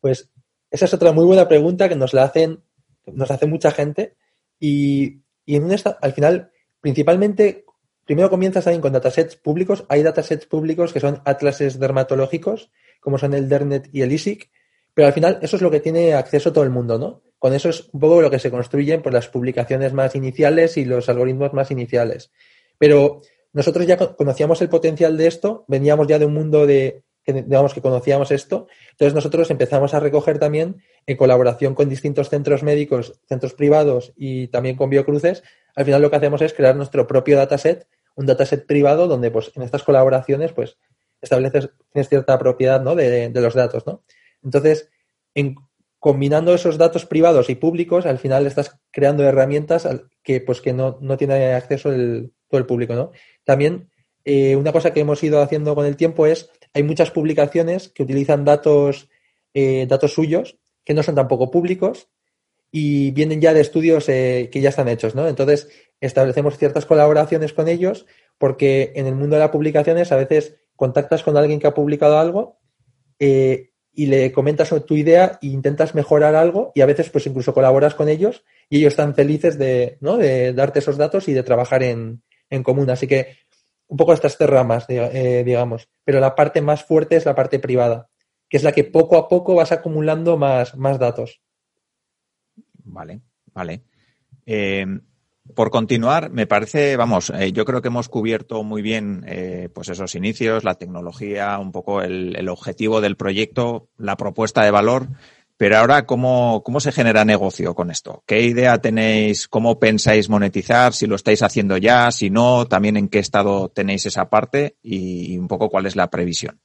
[0.00, 0.30] Pues
[0.70, 2.62] esa es otra muy buena pregunta que nos la hacen,
[3.06, 4.16] nos hace mucha gente
[4.58, 7.64] y, y en un al final principalmente,
[8.10, 9.84] primero comienzas también con datasets públicos.
[9.88, 14.50] Hay datasets públicos que son atlases dermatológicos, como son el DERNET y el ISIC,
[14.94, 17.22] pero al final eso es lo que tiene acceso todo el mundo, ¿no?
[17.38, 20.84] Con eso es un poco lo que se construyen por las publicaciones más iniciales y
[20.86, 22.32] los algoritmos más iniciales.
[22.78, 27.32] Pero nosotros ya conocíamos el potencial de esto, veníamos ya de un mundo de que
[27.32, 28.66] digamos que conocíamos esto.
[28.90, 34.48] Entonces nosotros empezamos a recoger también en colaboración con distintos centros médicos, centros privados y
[34.48, 35.44] también con Biocruces.
[35.76, 37.86] Al final lo que hacemos es crear nuestro propio dataset,
[38.16, 40.78] un dataset privado donde pues en estas colaboraciones pues
[41.20, 42.94] estableces tienes cierta propiedad ¿no?
[42.94, 44.02] de, los datos, ¿no?
[44.42, 44.88] Entonces,
[45.34, 45.56] en,
[45.98, 49.86] combinando esos datos privados y públicos, al final estás creando herramientas
[50.22, 52.94] que, pues, que no, no tiene acceso el, todo el público.
[52.94, 53.12] ¿no?
[53.44, 53.90] También
[54.24, 58.02] eh, una cosa que hemos ido haciendo con el tiempo es, hay muchas publicaciones que
[58.02, 59.08] utilizan datos,
[59.54, 62.08] eh, datos suyos que no son tampoco públicos
[62.70, 65.14] y vienen ya de estudios eh, que ya están hechos.
[65.14, 65.28] ¿no?
[65.28, 65.68] Entonces,
[66.00, 68.06] establecemos ciertas colaboraciones con ellos
[68.38, 72.18] porque en el mundo de las publicaciones a veces contactas con alguien que ha publicado
[72.18, 72.58] algo
[73.92, 77.94] y le comentas tu idea e intentas mejorar algo y a veces pues incluso colaboras
[77.94, 80.16] con ellos y ellos están felices de, ¿no?
[80.16, 82.88] de darte esos datos y de trabajar en, en común.
[82.88, 83.36] Así que
[83.90, 85.88] un poco estas tres ramas, eh, digamos.
[86.04, 88.08] Pero la parte más fuerte es la parte privada,
[88.48, 91.42] que es la que poco a poco vas acumulando más, más datos.
[92.90, 93.20] Vale,
[93.52, 93.82] vale.
[94.46, 94.86] Eh,
[95.54, 99.88] por continuar, me parece, vamos, eh, yo creo que hemos cubierto muy bien eh, pues
[99.88, 105.08] esos inicios, la tecnología, un poco el, el, objetivo del proyecto, la propuesta de valor.
[105.56, 108.22] Pero ahora, ¿cómo, ¿cómo se genera negocio con esto?
[108.26, 109.46] ¿Qué idea tenéis?
[109.46, 110.94] ¿Cómo pensáis monetizar?
[110.94, 115.36] Si lo estáis haciendo ya, si no, también en qué estado tenéis esa parte y,
[115.36, 116.58] un poco cuál es la previsión.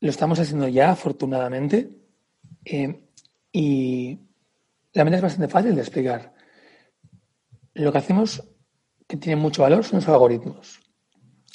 [0.00, 1.88] Lo estamos haciendo ya, afortunadamente.
[3.52, 4.18] Y
[4.92, 6.34] la manera es bastante fácil de explicar.
[7.74, 8.48] Lo que hacemos
[9.06, 10.80] que tiene mucho valor son los algoritmos.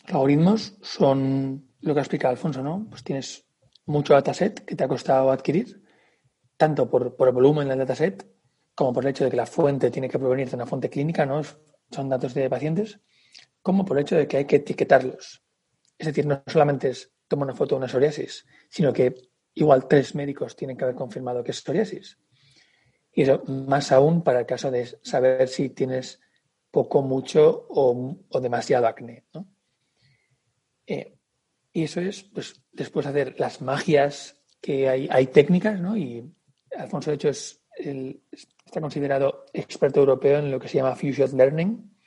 [0.05, 2.87] Los algoritmos son lo que ha explicado Alfonso, ¿no?
[2.89, 3.45] Pues tienes
[3.85, 5.83] mucho dataset que te ha costado adquirir,
[6.55, 8.25] tanto por, por el volumen del dataset
[8.75, 11.25] como por el hecho de que la fuente tiene que provenir de una fuente clínica,
[11.25, 11.41] ¿no?
[11.89, 12.99] Son datos de pacientes,
[13.63, 15.43] como por el hecho de que hay que etiquetarlos.
[15.97, 19.15] Es decir, no solamente es toma una foto de una psoriasis, sino que
[19.60, 22.18] igual tres médicos tienen que haber confirmado que es psoriasis.
[23.12, 26.20] Y eso más aún para el caso de saber si tienes
[26.70, 29.26] poco, mucho o, o demasiado acné.
[29.34, 29.47] ¿no?
[30.86, 31.18] Eh,
[31.74, 35.97] y eso es, pues, después hacer las magias que hay, hay técnicas, ¿no?
[35.97, 36.24] Y
[36.76, 37.62] Alfonso, de hecho, es
[38.66, 41.97] está considerado experto europeo en lo que se llama Fusion Learning,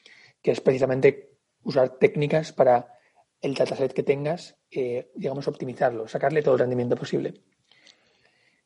[0.43, 2.93] que es precisamente usar técnicas para
[3.41, 7.34] el dataset que tengas, eh, digamos, optimizarlo, sacarle todo el rendimiento posible.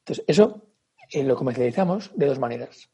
[0.01, 0.63] Entonces, eso
[1.11, 2.91] eh, lo comercializamos de dos maneras.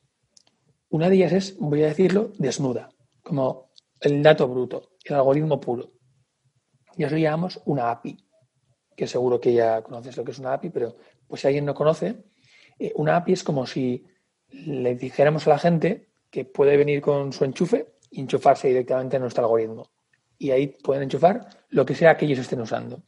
[0.90, 2.90] Una de ellas es, voy a decirlo, desnuda,
[3.22, 3.70] como
[4.00, 5.92] el dato bruto, el algoritmo puro.
[6.96, 8.16] Y eso llamamos una API,
[8.96, 11.74] que seguro que ya conoces lo que es una API, pero pues si alguien no
[11.74, 12.24] conoce,
[12.78, 14.04] eh, una API es como si
[14.48, 19.22] le dijéramos a la gente que puede venir con su enchufe y enchufarse directamente en
[19.22, 19.90] nuestro algoritmo.
[20.40, 23.02] Y ahí pueden enchufar lo que sea que ellos estén usando.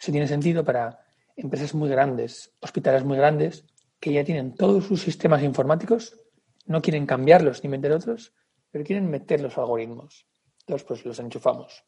[0.00, 1.04] Eso tiene sentido para
[1.36, 3.66] empresas muy grandes, hospitales muy grandes,
[4.00, 6.16] que ya tienen todos sus sistemas informáticos,
[6.64, 8.32] no quieren cambiarlos ni meter otros,
[8.70, 10.26] pero quieren meter los algoritmos.
[10.60, 11.84] Entonces, pues los enchufamos.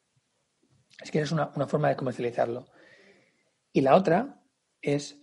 [1.03, 2.67] Es que es una, una forma de comercializarlo.
[3.73, 4.43] Y la otra
[4.83, 5.19] es,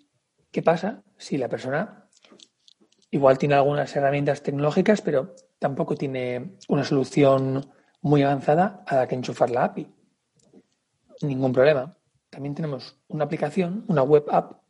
[0.49, 2.09] ¿qué pasa si la persona
[3.11, 7.71] igual tiene algunas herramientas tecnológicas, pero tampoco tiene una solución
[8.01, 9.87] muy avanzada a la que enchufar la API?
[11.21, 11.97] Ningún problema.
[12.29, 14.61] También tenemos una aplicación, una web app,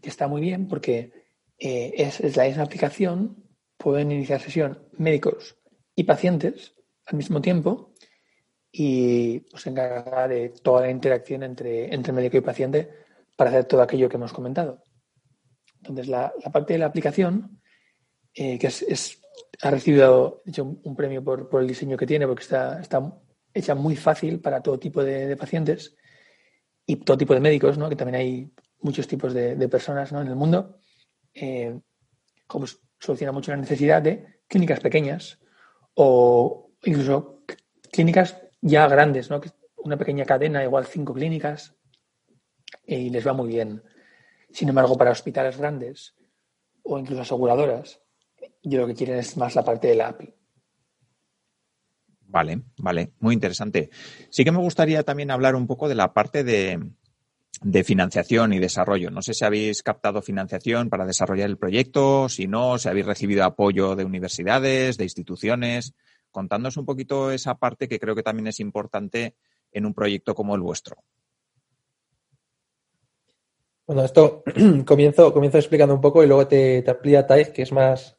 [0.00, 1.12] que está muy bien porque
[1.58, 3.44] eh, es, la misma aplicación,
[3.76, 5.56] pueden iniciar sesión médicos
[5.94, 6.74] y pacientes
[7.06, 7.92] al mismo tiempo
[8.70, 12.90] y pues, se encarga de toda la interacción entre, entre médico y paciente
[13.36, 14.82] para hacer todo aquello que hemos comentado.
[15.78, 17.60] Entonces, la, parte de la aplicación,
[18.34, 19.20] eh, que es,
[19.62, 20.42] ha recibido
[20.82, 23.18] un, premio por, el diseño que tiene, porque está, está
[23.52, 25.96] hecha muy fácil para todo tipo de, pacientes
[26.84, 27.88] y todo tipo de médicos, ¿no?
[27.88, 30.20] que también hay muchos tipos de, de personas ¿no?
[30.20, 30.78] en el mundo
[31.36, 31.78] eh,
[32.98, 35.38] soluciona mucho la necesidad de clínicas pequeñas
[35.94, 37.42] o incluso
[37.92, 39.40] clínicas ya grandes, ¿no?
[39.76, 41.74] Una pequeña cadena, igual cinco clínicas,
[42.86, 43.82] y les va muy bien.
[44.50, 46.14] Sin embargo, para hospitales grandes
[46.82, 48.00] o incluso aseguradoras,
[48.62, 50.34] yo lo que quieren es más la parte de la API.
[52.28, 53.90] Vale, vale, muy interesante.
[54.30, 56.80] Sí que me gustaría también hablar un poco de la parte de,
[57.62, 59.10] de financiación y desarrollo.
[59.10, 63.44] No sé si habéis captado financiación para desarrollar el proyecto, si no, si habéis recibido
[63.44, 65.94] apoyo de universidades, de instituciones.
[66.30, 69.36] Contándonos un poquito esa parte que creo que también es importante
[69.72, 70.96] en un proyecto como el vuestro.
[73.86, 74.42] Bueno, esto
[74.84, 78.15] comienzo, comienzo explicando un poco y luego te, te amplía Taif, que es más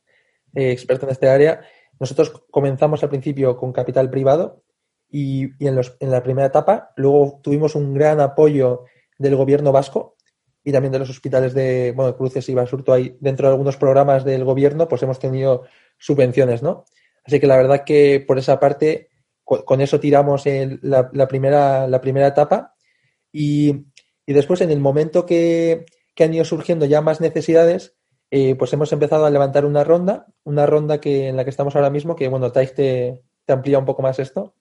[0.57, 1.61] eh, experto en este área.
[1.99, 4.63] Nosotros comenzamos al principio con capital privado
[5.07, 6.93] y, en, los, en la primera etapa.
[6.95, 8.85] Luego tuvimos un gran apoyo
[9.19, 10.15] del gobierno vasco
[10.63, 12.93] y también de los hospitales de bueno, Cruces y Basurto.
[12.93, 15.65] Hay, dentro de algunos programas del gobierno, pues hemos tenido
[15.99, 16.85] subvenciones, ¿no?
[17.23, 19.09] Así que la verdad que por esa parte,
[19.43, 20.45] con, eso tiramos
[20.81, 22.73] la, primera, la primera etapa
[23.31, 23.85] y,
[24.25, 25.85] y después en el momento que,
[26.19, 27.96] han ido surgiendo ya más necesidades,
[28.29, 31.75] eh, pues hemos empezado a levantar una ronda, una ronda que en la que estamos
[31.75, 34.55] ahora mismo, que bueno, Taix te, te amplía un poco más esto.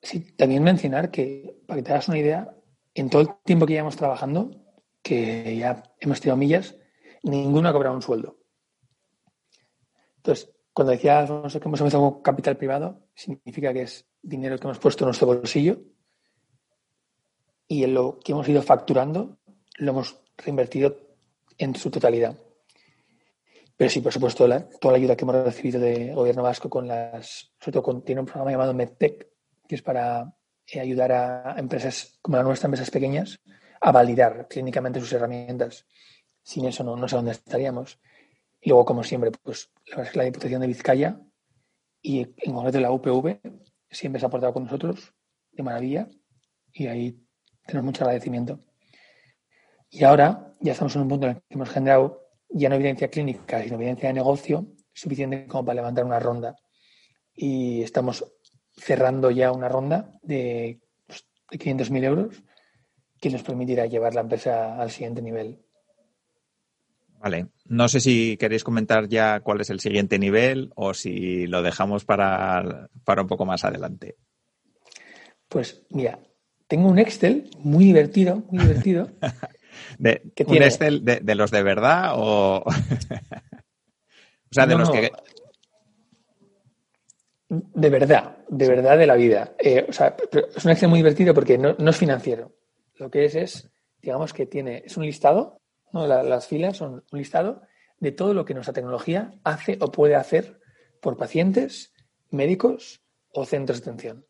[0.00, 2.54] Sí, también mencionar que, para que te hagas una idea,
[2.94, 4.50] en todo el tiempo que llevamos trabajando,
[5.02, 6.76] que ya hemos tirado millas,
[7.22, 8.38] ninguno ha cobrado un sueldo.
[10.16, 14.66] Entonces, cuando decía Alfonso que hemos empezado con capital privado, significa que es dinero que
[14.66, 15.80] hemos puesto en nuestro bolsillo
[17.68, 19.38] y en lo que hemos ido facturando
[19.74, 20.96] lo hemos reinvertido
[21.58, 22.36] en su totalidad.
[23.76, 26.86] Pero sí, por supuesto, la, toda la ayuda que hemos recibido del gobierno vasco con
[26.86, 29.28] las, sobre todo con, tiene un programa llamado MedTech,
[29.66, 30.32] que es para
[30.66, 33.40] eh, ayudar a empresas como la nuestra, empresas pequeñas,
[33.80, 35.86] a validar clínicamente sus herramientas.
[36.42, 37.98] Sin eso no, no sé dónde estaríamos.
[38.60, 39.70] Y luego, como siempre, pues
[40.14, 41.20] la, Diputación de Vizcaya
[42.00, 43.40] y en concreto la UPV
[43.90, 45.12] siempre se ha portado con nosotros
[45.52, 46.08] de maravilla
[46.72, 47.20] y ahí
[47.66, 48.60] tenemos mucho agradecimiento.
[49.94, 52.20] Y ahora ya estamos en un punto en el que hemos generado
[52.50, 56.56] ya no evidencia clínica, sino evidencia de negocio suficiente como para levantar una ronda.
[57.32, 58.24] Y estamos
[58.76, 62.42] cerrando ya una ronda de, pues, de 500.000 euros
[63.20, 65.60] que nos permitirá llevar la empresa al siguiente nivel.
[67.20, 67.46] Vale.
[67.66, 72.04] No sé si queréis comentar ya cuál es el siguiente nivel o si lo dejamos
[72.04, 74.16] para, para un poco más adelante.
[75.48, 76.18] Pues mira,
[76.66, 79.08] tengo un Excel muy divertido, muy divertido.
[79.98, 80.66] de, ¿Un tiene...
[80.66, 82.62] Excel de, de, los de verdad o...?
[82.66, 82.72] o
[84.50, 85.12] sea, de no, los que...
[87.48, 89.54] De verdad, de verdad de la vida.
[89.58, 90.16] Eh, o sea,
[90.56, 92.56] es un Excel muy divertido porque no, no, es financiero.
[92.96, 93.70] Lo que es es,
[94.00, 95.60] digamos que tiene, es un listado
[95.94, 96.06] ¿no?
[96.06, 97.62] La, las filas son un listado
[98.00, 100.60] de todo lo que nuestra tecnología hace o puede hacer
[101.00, 101.94] por pacientes,
[102.30, 104.26] médicos o centros de atención.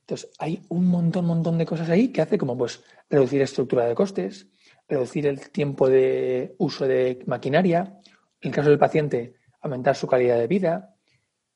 [0.00, 3.94] Entonces, hay un montón, montón de cosas ahí que hace como pues reducir estructura de
[3.94, 4.48] costes,
[4.92, 7.98] reducir el tiempo de uso de maquinaria,
[8.42, 10.94] en el caso del paciente, aumentar su calidad de vida,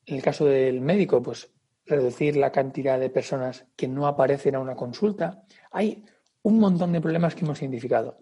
[0.07, 1.53] en el caso del médico, pues
[1.85, 5.43] reducir la cantidad de personas que no aparecen a una consulta.
[5.71, 6.03] Hay
[6.41, 8.17] un montón de problemas que hemos identificado.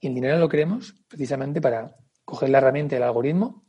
[0.00, 3.64] Y el dinero lo queremos precisamente para coger la herramienta del algoritmo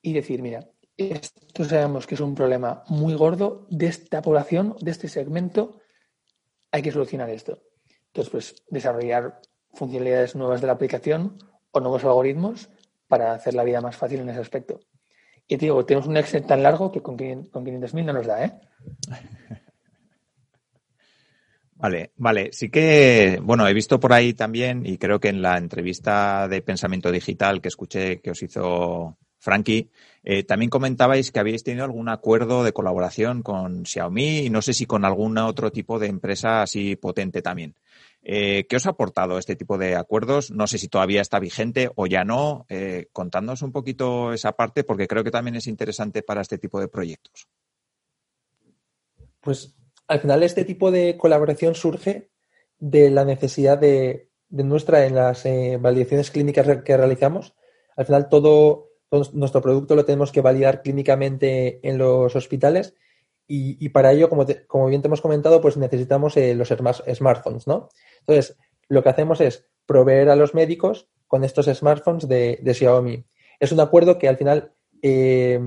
[0.00, 4.92] y decir, mira, esto sabemos que es un problema muy gordo de esta población, de
[4.92, 5.80] este segmento,
[6.70, 7.60] hay que solucionar esto.
[8.06, 9.40] Entonces, pues desarrollar
[9.76, 11.38] funcionalidades nuevas de la aplicación
[11.70, 12.68] o nuevos algoritmos
[13.08, 14.80] para hacer la vida más fácil en ese aspecto.
[15.46, 18.52] Y te digo, tenemos un Excel tan largo que con 500.000 no nos da, ¿eh?
[21.78, 22.52] Vale, vale.
[22.52, 26.62] Sí que, bueno, he visto por ahí también, y creo que en la entrevista de
[26.62, 29.90] Pensamiento Digital que escuché que os hizo Frankie,
[30.24, 34.72] eh, también comentabais que habéis tenido algún acuerdo de colaboración con Xiaomi y no sé
[34.72, 37.74] si con algún otro tipo de empresa así potente también.
[38.28, 40.50] Eh, ¿Qué os ha aportado este tipo de acuerdos?
[40.50, 42.66] No sé si todavía está vigente o ya no.
[42.68, 46.80] Eh, contándonos un poquito esa parte porque creo que también es interesante para este tipo
[46.80, 47.46] de proyectos.
[49.40, 49.76] Pues
[50.08, 52.32] al final este tipo de colaboración surge
[52.80, 57.54] de la necesidad de, nuestra en las eh, validaciones clínicas que realizamos.
[57.96, 58.88] Al final todo,
[59.34, 62.94] nuestro producto lo tenemos que validar clínicamente en los hospitales
[63.46, 66.68] y, y para ello, como, te, como, bien te hemos comentado, pues necesitamos eh, los
[66.68, 67.88] smartphones, ¿no?
[68.20, 68.56] Entonces,
[68.88, 73.24] lo que hacemos es proveer a los médicos con estos smartphones de, de Xiaomi.
[73.60, 74.72] Es un acuerdo que al final
[75.02, 75.60] eh,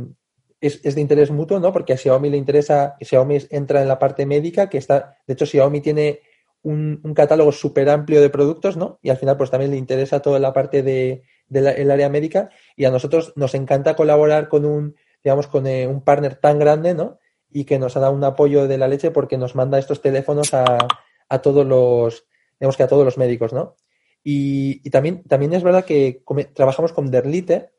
[0.61, 1.71] es, es, de interés mutuo, ¿no?
[1.71, 5.45] Porque a Xiaomi le interesa, Xiaomi entra en la parte médica, que está, de hecho,
[5.45, 6.21] Xiaomi tiene
[6.61, 8.99] un, catálogo súper amplio de productos, ¿no?
[9.01, 12.49] Y al final, pues también le interesa toda la parte de, de el área médica
[12.75, 16.93] y a nosotros nos encanta colaborar con un, digamos, con eh, un partner tan grande,
[16.93, 17.18] ¿no?
[17.51, 20.53] Y que nos ha dado un apoyo de la leche porque nos manda estos teléfonos
[20.53, 20.77] a,
[21.29, 22.25] a todos los,
[22.59, 23.75] digamos que a todos los médicos, ¿no?
[24.23, 26.23] Y, y también, también es verdad que
[26.53, 27.71] trabajamos con Derlite.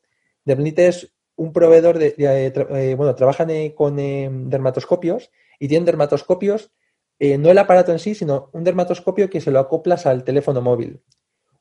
[0.45, 5.87] Derlite es un proveedor de, de, eh, bueno, trabajan eh, con eh, dermatoscopios y tienen
[5.87, 6.71] dermatoscopios,
[7.19, 10.61] eh, no el aparato en sí, sino un dermatoscopio que se lo acoplas al teléfono
[10.61, 11.03] móvil.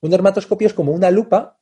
[0.02, 1.60] Un dermatoscopio es como una lupa,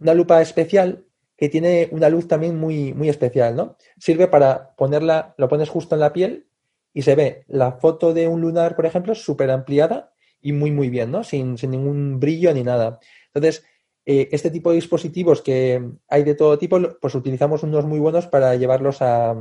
[0.00, 1.06] una lupa especial
[1.38, 3.76] que tiene una luz también muy, muy especial, ¿no?
[3.96, 6.48] Sirve para ponerla, lo pones justo en la piel
[6.92, 10.12] y se ve la foto de un lunar, por ejemplo, súper ampliada
[10.42, 11.22] y muy, muy bien, ¿no?
[11.22, 12.98] Sin, sin ningún brillo ni nada.
[13.32, 13.64] Entonces,
[14.04, 18.26] eh, este tipo de dispositivos que hay de todo tipo, pues utilizamos unos muy buenos
[18.26, 19.36] para llevarlos a,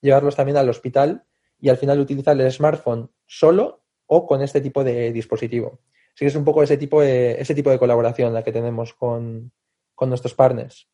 [0.00, 1.24] llevarlos también al hospital
[1.58, 5.80] y al final utilizar el smartphone solo o con este tipo de dispositivo.
[6.14, 8.94] Así que es un poco ese tipo de, ese tipo de colaboración la que tenemos
[8.94, 9.50] con,
[9.96, 10.86] con nuestros partners.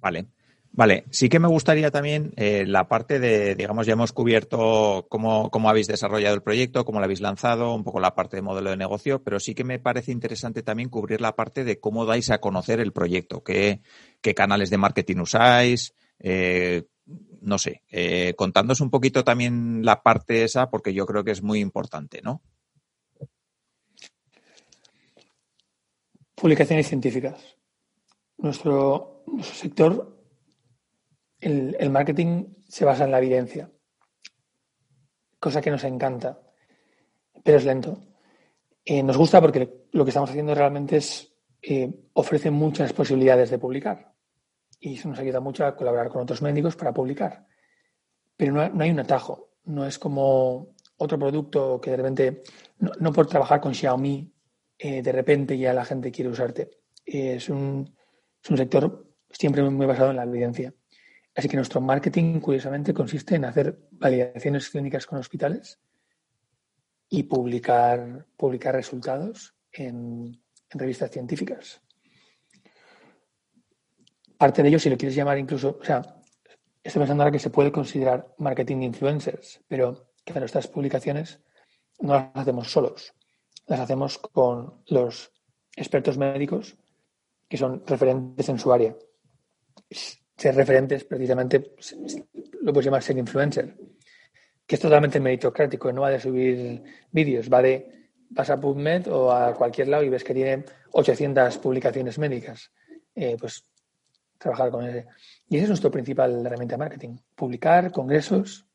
[0.00, 0.28] Vale.
[0.70, 5.50] Vale, sí que me gustaría también eh, la parte de, digamos, ya hemos cubierto cómo,
[5.50, 8.70] cómo, habéis desarrollado el proyecto, cómo lo habéis lanzado, un poco la parte de modelo
[8.70, 12.30] de negocio, pero sí que me parece interesante también cubrir la parte de cómo dais
[12.30, 13.80] a conocer el proyecto, qué,
[14.20, 16.84] qué canales de marketing usáis, eh,
[17.40, 21.60] no sé, eh, un poquito también la parte esa, porque yo creo que es muy
[21.60, 22.42] importante, ¿no?
[26.34, 27.56] Publicaciones científicas.
[28.36, 30.18] Nuestro, nuestro sector
[31.40, 33.70] el, el, marketing se basa en la evidencia,
[35.38, 36.40] cosa que nos encanta,
[37.44, 38.00] pero es lento.
[38.84, 43.58] Eh, nos gusta porque lo que estamos haciendo realmente es eh, ofrece muchas posibilidades de
[43.58, 44.14] publicar
[44.80, 47.46] y eso nos ayuda mucho a colaborar con otros médicos para publicar.
[48.36, 52.42] Pero no, no hay un atajo, no es como otro producto que de repente,
[52.78, 54.32] no, no por trabajar con Xiaomi,
[54.78, 56.70] eh, de repente ya la gente quiere usarte.
[57.04, 57.94] es, un,
[58.42, 60.74] es un sector siempre muy basado en la evidencia.
[61.34, 65.78] Así que nuestro marketing, curiosamente, consiste en hacer validaciones clínicas con hospitales
[67.08, 71.80] y publicar, publicar resultados en, revistas científicas.
[74.36, 76.02] Parte de ello, si lo quieres llamar incluso, o sea,
[76.82, 81.40] estoy pensando ahora que se puede considerar marketing de influencers, pero que estas publicaciones
[82.00, 83.14] no las hacemos solos,
[83.66, 85.32] las hacemos con los
[85.74, 86.76] expertos médicos
[87.48, 88.94] que son referentes en su área
[89.90, 91.96] ser referentes, precisamente, pues,
[92.60, 93.76] lo puedes llamar ser influencer,
[94.66, 99.32] que es totalmente meritocrático, no va de subir vídeos, va de, vas a PubMed o
[99.32, 102.70] a cualquier lado y ves que tiene 800 publicaciones médicas,
[103.14, 103.64] eh, pues
[104.36, 105.06] trabajar con ese.
[105.48, 108.66] Y ese es nuestro principal herramienta de marketing, publicar congresos.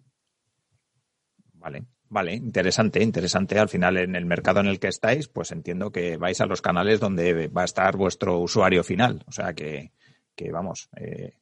[1.53, 1.85] Vale.
[2.13, 3.57] Vale, interesante, interesante.
[3.57, 6.61] Al final, en el mercado en el que estáis, pues entiendo que vais a los
[6.61, 9.23] canales donde va a estar vuestro usuario final.
[9.25, 9.93] O sea que,
[10.35, 11.33] que vamos, eh,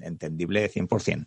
[0.00, 1.26] entendible 100%.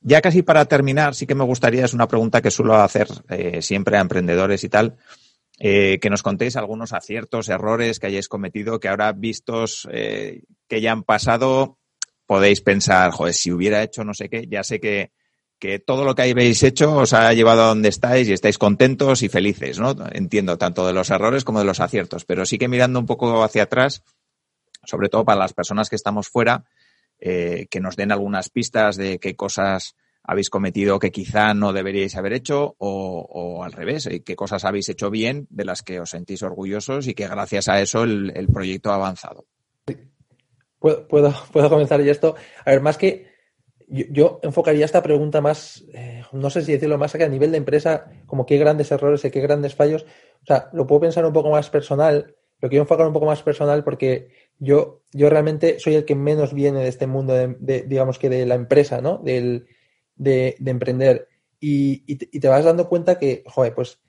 [0.00, 3.62] Ya casi para terminar, sí que me gustaría, es una pregunta que suelo hacer eh,
[3.62, 4.96] siempre a emprendedores y tal,
[5.58, 10.80] eh, que nos contéis algunos aciertos, errores que hayáis cometido, que ahora vistos eh, que
[10.80, 11.78] ya han pasado,
[12.26, 15.12] podéis pensar, joder, si hubiera hecho no sé qué, ya sé que,
[15.60, 19.22] que todo lo que habéis hecho os ha llevado a donde estáis y estáis contentos
[19.22, 19.94] y felices, ¿no?
[20.10, 23.44] Entiendo tanto de los errores como de los aciertos, pero sí que mirando un poco
[23.44, 24.02] hacia atrás,
[24.84, 26.64] sobre todo para las personas que estamos fuera,
[27.18, 32.16] eh, que nos den algunas pistas de qué cosas habéis cometido que quizá no deberíais
[32.16, 36.10] haber hecho o, al revés, eh, qué cosas habéis hecho bien de las que os
[36.10, 39.46] sentís orgullosos y que gracias a eso el, el proyecto ha avanzado.
[40.78, 42.34] ¿Puedo, puedo, puedo comenzar yo esto.
[42.64, 43.32] A ver, más que
[43.86, 47.52] yo, yo enfocaría esta pregunta más, eh, no sé si decirlo más que a nivel
[47.52, 50.06] de empresa, como qué grandes errores y qué grandes fallos.
[50.42, 53.42] O sea, lo puedo pensar un poco más personal, lo quiero enfocar un poco más
[53.42, 58.20] personal porque yo, yo realmente soy el que menos viene de este mundo, de, digamos
[58.20, 59.18] que de la empresa, ¿no?
[59.18, 59.66] Del,
[60.14, 61.28] de, de emprender.
[61.58, 64.00] Y, y, te, vas dando cuenta que, joder, pues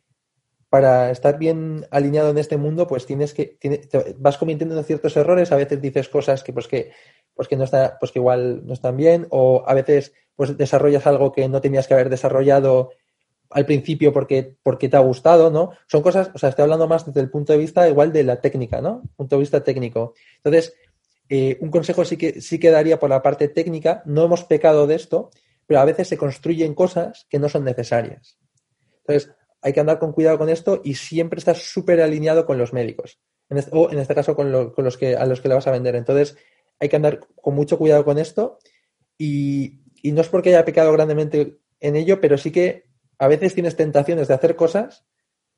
[0.69, 5.51] para estar bien alineado en este mundo, pues tienes que, tienes, vas cometiendo ciertos errores,
[5.51, 6.91] a veces dices cosas que, pues que,
[7.33, 11.07] pues que no está, pues que igual no están bien, o a veces pues desarrollas
[11.07, 12.91] algo que no tenías que haber desarrollado
[13.53, 15.71] al principio porque, porque te ha gustado, ¿no?
[15.87, 18.41] Son cosas, o sea, estoy hablando más desde el punto de vista igual de la
[18.41, 19.03] técnica, ¿no?
[19.15, 20.13] Punto de vista técnico.
[20.37, 20.75] Entonces,
[21.29, 24.87] eh, un consejo sí que, sí que daría por la parte técnica, no hemos pecado
[24.87, 25.31] de esto,
[25.65, 28.37] pero a veces se construyen cosas que no son necesarias.
[29.05, 29.31] Entonces,
[29.61, 33.19] hay que andar con cuidado con esto y siempre estar súper alineado con los médicos.
[33.49, 35.55] En este, o en este caso con, lo, con, los que, a los que le
[35.55, 35.95] vas a vender.
[35.95, 36.35] Entonces,
[36.79, 38.59] hay que andar con mucho cuidado con esto
[39.17, 42.85] y, y no es porque haya pecado grandemente en ello, pero sí que
[43.17, 45.05] a veces tienes tentaciones de hacer cosas,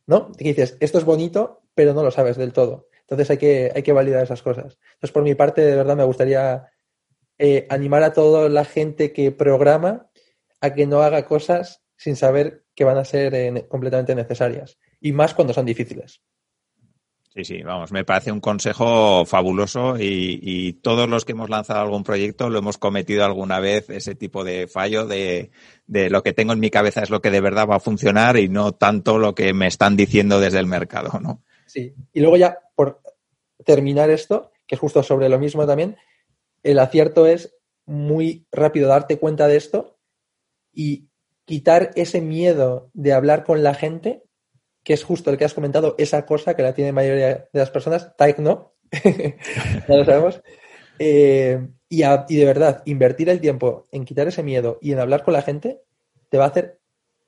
[0.06, 0.32] ¿no?
[0.32, 2.88] Que dices, esto es bonito, pero no lo sabes del todo.
[3.02, 4.80] Entonces hay que, hay que validar esas cosas.
[4.94, 6.70] Entonces, por mi parte, de verdad me gustaría
[7.38, 10.10] eh, animar a toda la gente que programa
[10.62, 14.80] a que no haga cosas sin saber que van a ser eh, completamente necesarias.
[15.00, 16.22] Y más cuando son difíciles.
[17.36, 22.06] Sí, sí, vamos, me parece un consejo fabuloso y, todos los que hemos lanzado algún
[22.06, 25.52] proyecto lo hemos cometido alguna vez, ese tipo de fallo de,
[25.86, 28.38] de, lo que tengo en mi cabeza es lo que de verdad va a funcionar
[28.38, 31.44] y no tanto lo que me están diciendo desde el mercado, ¿no?
[31.66, 33.02] Sí, y luego ya, por
[33.66, 35.98] terminar esto, que es justo sobre lo mismo también,
[36.64, 37.54] el acierto es
[37.86, 39.98] muy rápido darte cuenta de esto
[40.72, 41.10] y
[41.44, 44.25] quitar ese miedo de hablar con la gente
[44.86, 47.60] que es justo el que has comentado, esa cosa que la tiene la mayoría de
[47.60, 50.42] las personas, Type no, ya lo sabemos.
[51.00, 51.60] Eh,
[51.90, 55.42] y, de verdad, invertir el tiempo en quitar ese miedo y en hablar con la
[55.42, 55.82] gente
[56.30, 56.80] te va a hacer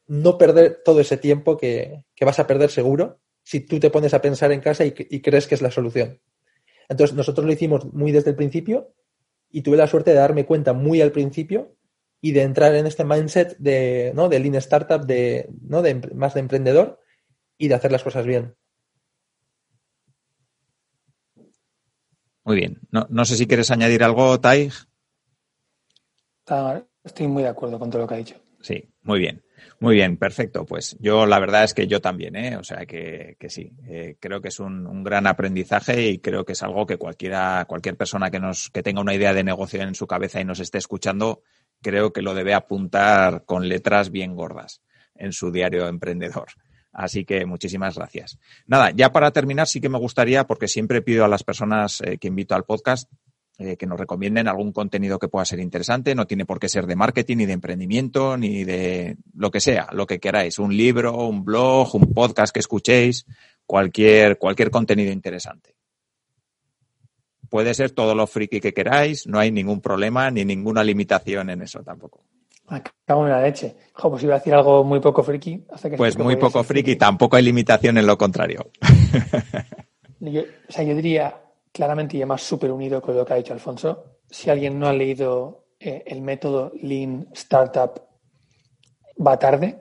[0.06, 4.14] no perder todo ese tiempo que, que vas a perder seguro si tú te pones
[4.14, 6.22] a pensar en casa y, crees que es la solución.
[6.90, 8.94] Entonces, nosotros lo hicimos muy desde el principio
[9.50, 11.76] y tuve la suerte de darme cuenta muy al principio
[12.22, 14.30] y de entrar en este mindset de, ¿no?
[14.30, 15.82] de Lean Startup, de, ¿no?
[15.82, 17.00] de, más de emprendedor
[17.58, 18.56] y de hacer las cosas bien.
[22.44, 22.80] Muy bien.
[22.92, 24.70] No, no sé si quieres añadir algo, Tai.
[26.40, 28.36] Está- Estoy muy de acuerdo con todo lo que ha dicho.
[28.60, 29.42] Sí, muy bien.
[29.80, 30.66] Muy bien, perfecto.
[30.66, 32.58] Pues yo la verdad es que yo también, ¿eh?
[32.58, 33.72] O sea que, que sí.
[33.88, 37.64] Eh, creo que es un, un gran aprendizaje y creo que es algo que cualquiera,
[37.66, 40.60] cualquier persona que nos, que tenga una idea de negocio en su cabeza y nos
[40.60, 41.44] esté escuchando,
[41.82, 44.82] creo que lo debe apuntar con letras bien gordas
[45.16, 46.48] en su diario emprendedor.
[46.98, 48.40] Así que muchísimas gracias.
[48.66, 52.18] Nada, ya para terminar, sí que me gustaría, porque siempre pido a las personas eh,
[52.18, 53.08] que invito al podcast
[53.60, 56.16] eh, que nos recomienden algún contenido que pueda ser interesante.
[56.16, 59.88] No tiene por qué ser de marketing, ni de emprendimiento, ni de lo que sea,
[59.92, 60.58] lo que queráis.
[60.58, 63.28] Un libro, un blog, un podcast que escuchéis,
[63.68, 65.76] cualquier, cualquier contenido interesante.
[67.48, 71.62] Puede ser todo lo friki que queráis, no hay ningún problema ni ninguna limitación en
[71.62, 72.26] eso tampoco.
[72.70, 73.76] Me cago en la leche.
[73.94, 75.66] Jo, pues iba a decir algo muy poco friki.
[75.82, 78.70] Que Pues muy poco friki, tampoco hay limitación en lo contrario.
[80.20, 81.42] Yo, o sea, yo diría
[81.72, 84.18] claramente y además súper unido con lo que ha dicho Alfonso.
[84.30, 88.02] Si alguien no ha leído eh, el método Lean Startup,
[89.26, 89.78] va tarde.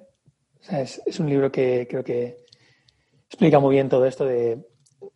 [0.60, 2.44] O sea, es, es un libro que creo que
[3.26, 4.64] explica muy bien todo esto de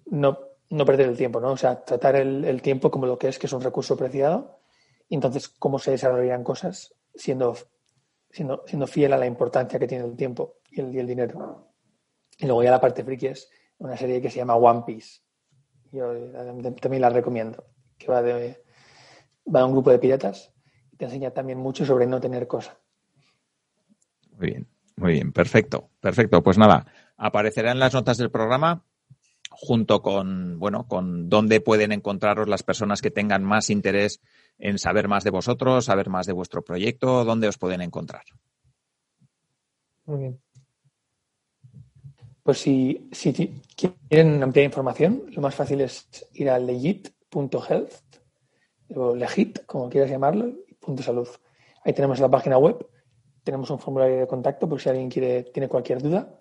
[0.06, 0.38] no,
[0.70, 1.52] no perder el tiempo, ¿no?
[1.52, 4.58] O sea, tratar el, el tiempo como lo que es, que es un recurso preciado.
[5.08, 7.56] Y entonces, cómo se desarrollan cosas siendo,
[8.30, 11.68] siendo, siendo fiel a la importancia que tiene el tiempo y el, y el dinero.
[12.38, 15.20] Y luego ya la parte friki es una serie que se llama One Piece.
[15.92, 17.66] Yo eh, también la recomiendo,
[17.98, 18.62] que va de,
[19.54, 20.52] va de un grupo de piratas
[20.90, 22.78] y te enseña también mucho sobre no tener cosa.
[24.38, 26.42] Muy bien, muy bien, perfecto, perfecto.
[26.42, 28.86] Pues nada, aparecerá en las notas del programa
[29.62, 34.22] junto con, bueno, con dónde pueden encontraros las personas que tengan más interés
[34.58, 38.22] en saber más de vosotros, saber más de vuestro proyecto, dónde os pueden encontrar.
[40.06, 40.40] Muy bien.
[42.42, 47.92] Pues si, si quieren ampliar información, lo más fácil es ir a legit.health
[48.94, 51.28] o legit, como quieras llamarlo, punto salud.
[51.84, 52.88] Ahí tenemos la página web,
[53.44, 56.34] tenemos un formulario de contacto por si alguien quiere, tiene cualquier duda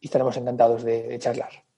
[0.00, 1.69] y estaremos encantados de charlar.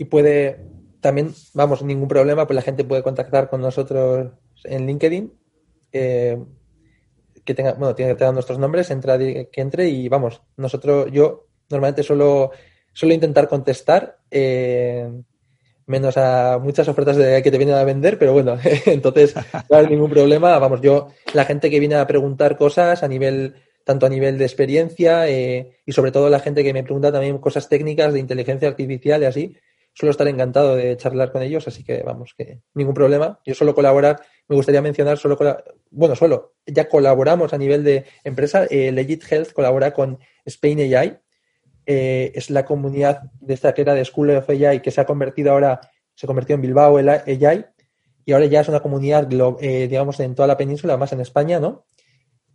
[0.00, 0.64] Y puede,
[1.02, 4.32] también, vamos, ningún problema, pues la gente puede contactar con nosotros
[4.64, 5.30] en LinkedIn.
[5.92, 6.38] eh,
[7.44, 11.48] que tenga, bueno, tiene que tener nuestros nombres, entra, que entre y vamos, nosotros, yo
[11.68, 12.50] normalmente suelo,
[12.94, 15.06] suelo intentar contestar, eh,
[15.84, 19.34] menos a muchas ofertas de que te vienen a vender, pero bueno, entonces
[19.68, 20.58] no hay ningún problema.
[20.58, 24.46] Vamos, yo, la gente que viene a preguntar cosas a nivel, tanto a nivel de
[24.46, 28.66] experiencia eh, y sobre todo la gente que me pregunta también cosas técnicas de inteligencia
[28.66, 29.56] artificial y así,
[29.92, 33.40] suelo estar encantado de charlar con ellos, así que vamos, que ningún problema.
[33.44, 35.38] Yo suelo colaborar, me gustaría mencionar, solo
[35.90, 38.66] bueno, solo, ya colaboramos a nivel de empresa.
[38.70, 41.18] eh, Legit Health colabora con Spain AI,
[41.86, 45.06] eh, es la comunidad de esta que era de School of AI que se ha
[45.06, 45.80] convertido ahora,
[46.14, 47.64] se convirtió en Bilbao AI
[48.24, 49.28] y ahora ya es una comunidad,
[49.60, 51.86] eh, digamos, en toda la península, más en España, ¿no?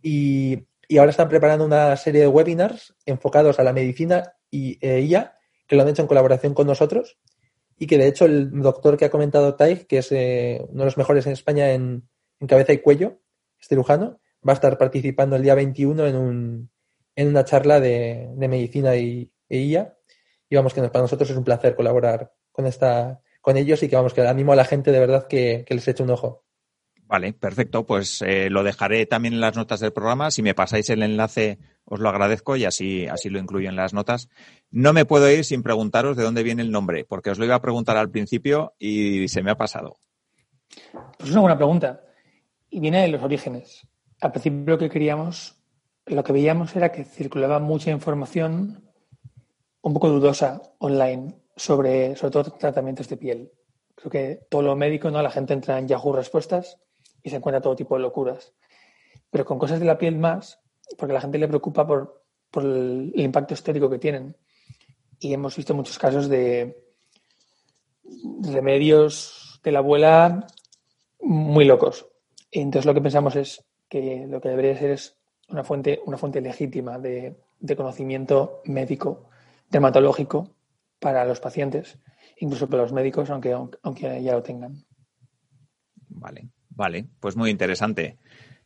[0.00, 5.00] Y, y ahora están preparando una serie de webinars enfocados a la medicina y eh,
[5.00, 5.34] IA,
[5.66, 7.18] que lo han hecho en colaboración con nosotros
[7.78, 10.84] y que de hecho el doctor que ha comentado Taig, que es eh, uno de
[10.86, 12.08] los mejores en España en,
[12.46, 13.20] cabeza y cuello,
[13.58, 16.70] es cirujano, va a estar participando el día 21 en, un,
[17.14, 19.96] en una charla de, de medicina y, e IA.
[20.48, 23.96] Y vamos, que para nosotros es un placer colaborar con, esta, con ellos y que
[23.96, 26.44] vamos, que animo a la gente de verdad que, que les eche un ojo.
[27.06, 27.86] Vale, perfecto.
[27.86, 30.30] Pues eh, lo dejaré también en las notas del programa.
[30.30, 33.94] Si me pasáis el enlace, os lo agradezco y así, así lo incluyo en las
[33.94, 34.28] notas.
[34.70, 37.54] No me puedo ir sin preguntaros de dónde viene el nombre, porque os lo iba
[37.54, 39.96] a preguntar al principio y se me ha pasado.
[41.16, 42.02] Pues es una buena pregunta.
[42.68, 43.86] Y viene de los orígenes.
[44.20, 45.56] Al principio lo que queríamos,
[46.06, 48.84] lo que veíamos era que circulaba mucha información
[49.80, 53.52] un poco dudosa online sobre, sobre todo tratamientos de piel.
[53.94, 55.22] Creo que todo lo médico, ¿no?
[55.22, 56.78] La gente entra en Yahoo Respuestas
[57.22, 58.52] y se encuentra todo tipo de locuras.
[59.30, 60.60] Pero con cosas de la piel más,
[60.98, 64.36] porque a la gente le preocupa por, por el, el impacto estético que tienen.
[65.18, 66.76] Y hemos visto muchos casos de
[68.42, 70.46] remedios de la abuela
[71.20, 72.06] muy locos.
[72.50, 75.16] Entonces lo que pensamos es que lo que debería ser es
[75.48, 79.28] una fuente, una fuente legítima de, de conocimiento médico,
[79.70, 80.54] dermatológico
[80.98, 81.98] para los pacientes,
[82.38, 84.84] incluso para los médicos, aunque, aunque ya lo tengan.
[86.08, 88.18] Vale, vale, pues muy interesante.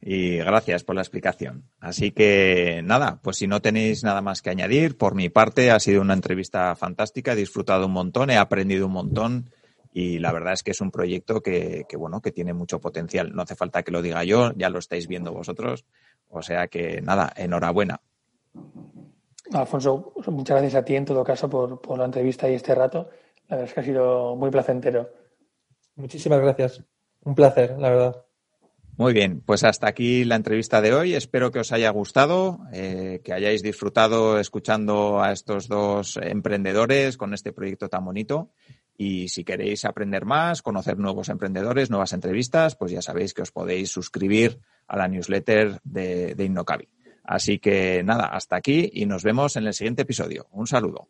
[0.03, 1.64] Y gracias por la explicación.
[1.78, 5.78] Así que nada, pues si no tenéis nada más que añadir, por mi parte ha
[5.78, 9.51] sido una entrevista fantástica, he disfrutado un montón, he aprendido un montón
[9.92, 13.34] y la verdad es que es un proyecto que, que, bueno, que tiene mucho potencial.
[13.34, 15.84] No hace falta que lo diga yo, ya lo estáis viendo vosotros.
[16.28, 18.01] O sea que nada, enhorabuena.
[19.53, 23.11] Alfonso, muchas gracias a ti en todo caso por, por la entrevista y este rato.
[23.48, 25.11] La verdad es que ha sido muy placentero.
[25.96, 26.84] Muchísimas gracias.
[27.24, 28.24] Un placer, la verdad.
[29.01, 31.14] Muy bien, pues hasta aquí la entrevista de hoy.
[31.14, 37.32] Espero que os haya gustado, eh, que hayáis disfrutado escuchando a estos dos emprendedores con
[37.32, 38.51] este proyecto tan bonito.
[38.98, 43.53] Y si queréis aprender más, conocer nuevos emprendedores, nuevas entrevistas, pues ya sabéis que os
[43.53, 46.90] podéis suscribir a la newsletter de, de Innocabi.
[47.24, 50.46] Así que nada, hasta aquí y nos vemos en el siguiente episodio.
[50.51, 51.09] Un saludo.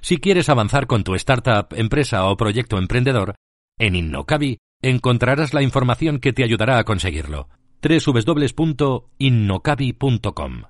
[0.00, 3.34] Si quieres avanzar con tu startup, empresa o proyecto emprendedor,
[3.78, 4.60] en Innocabi
[4.90, 7.48] encontrarás la información que te ayudará a conseguirlo.
[7.82, 10.62] www.innocabi.com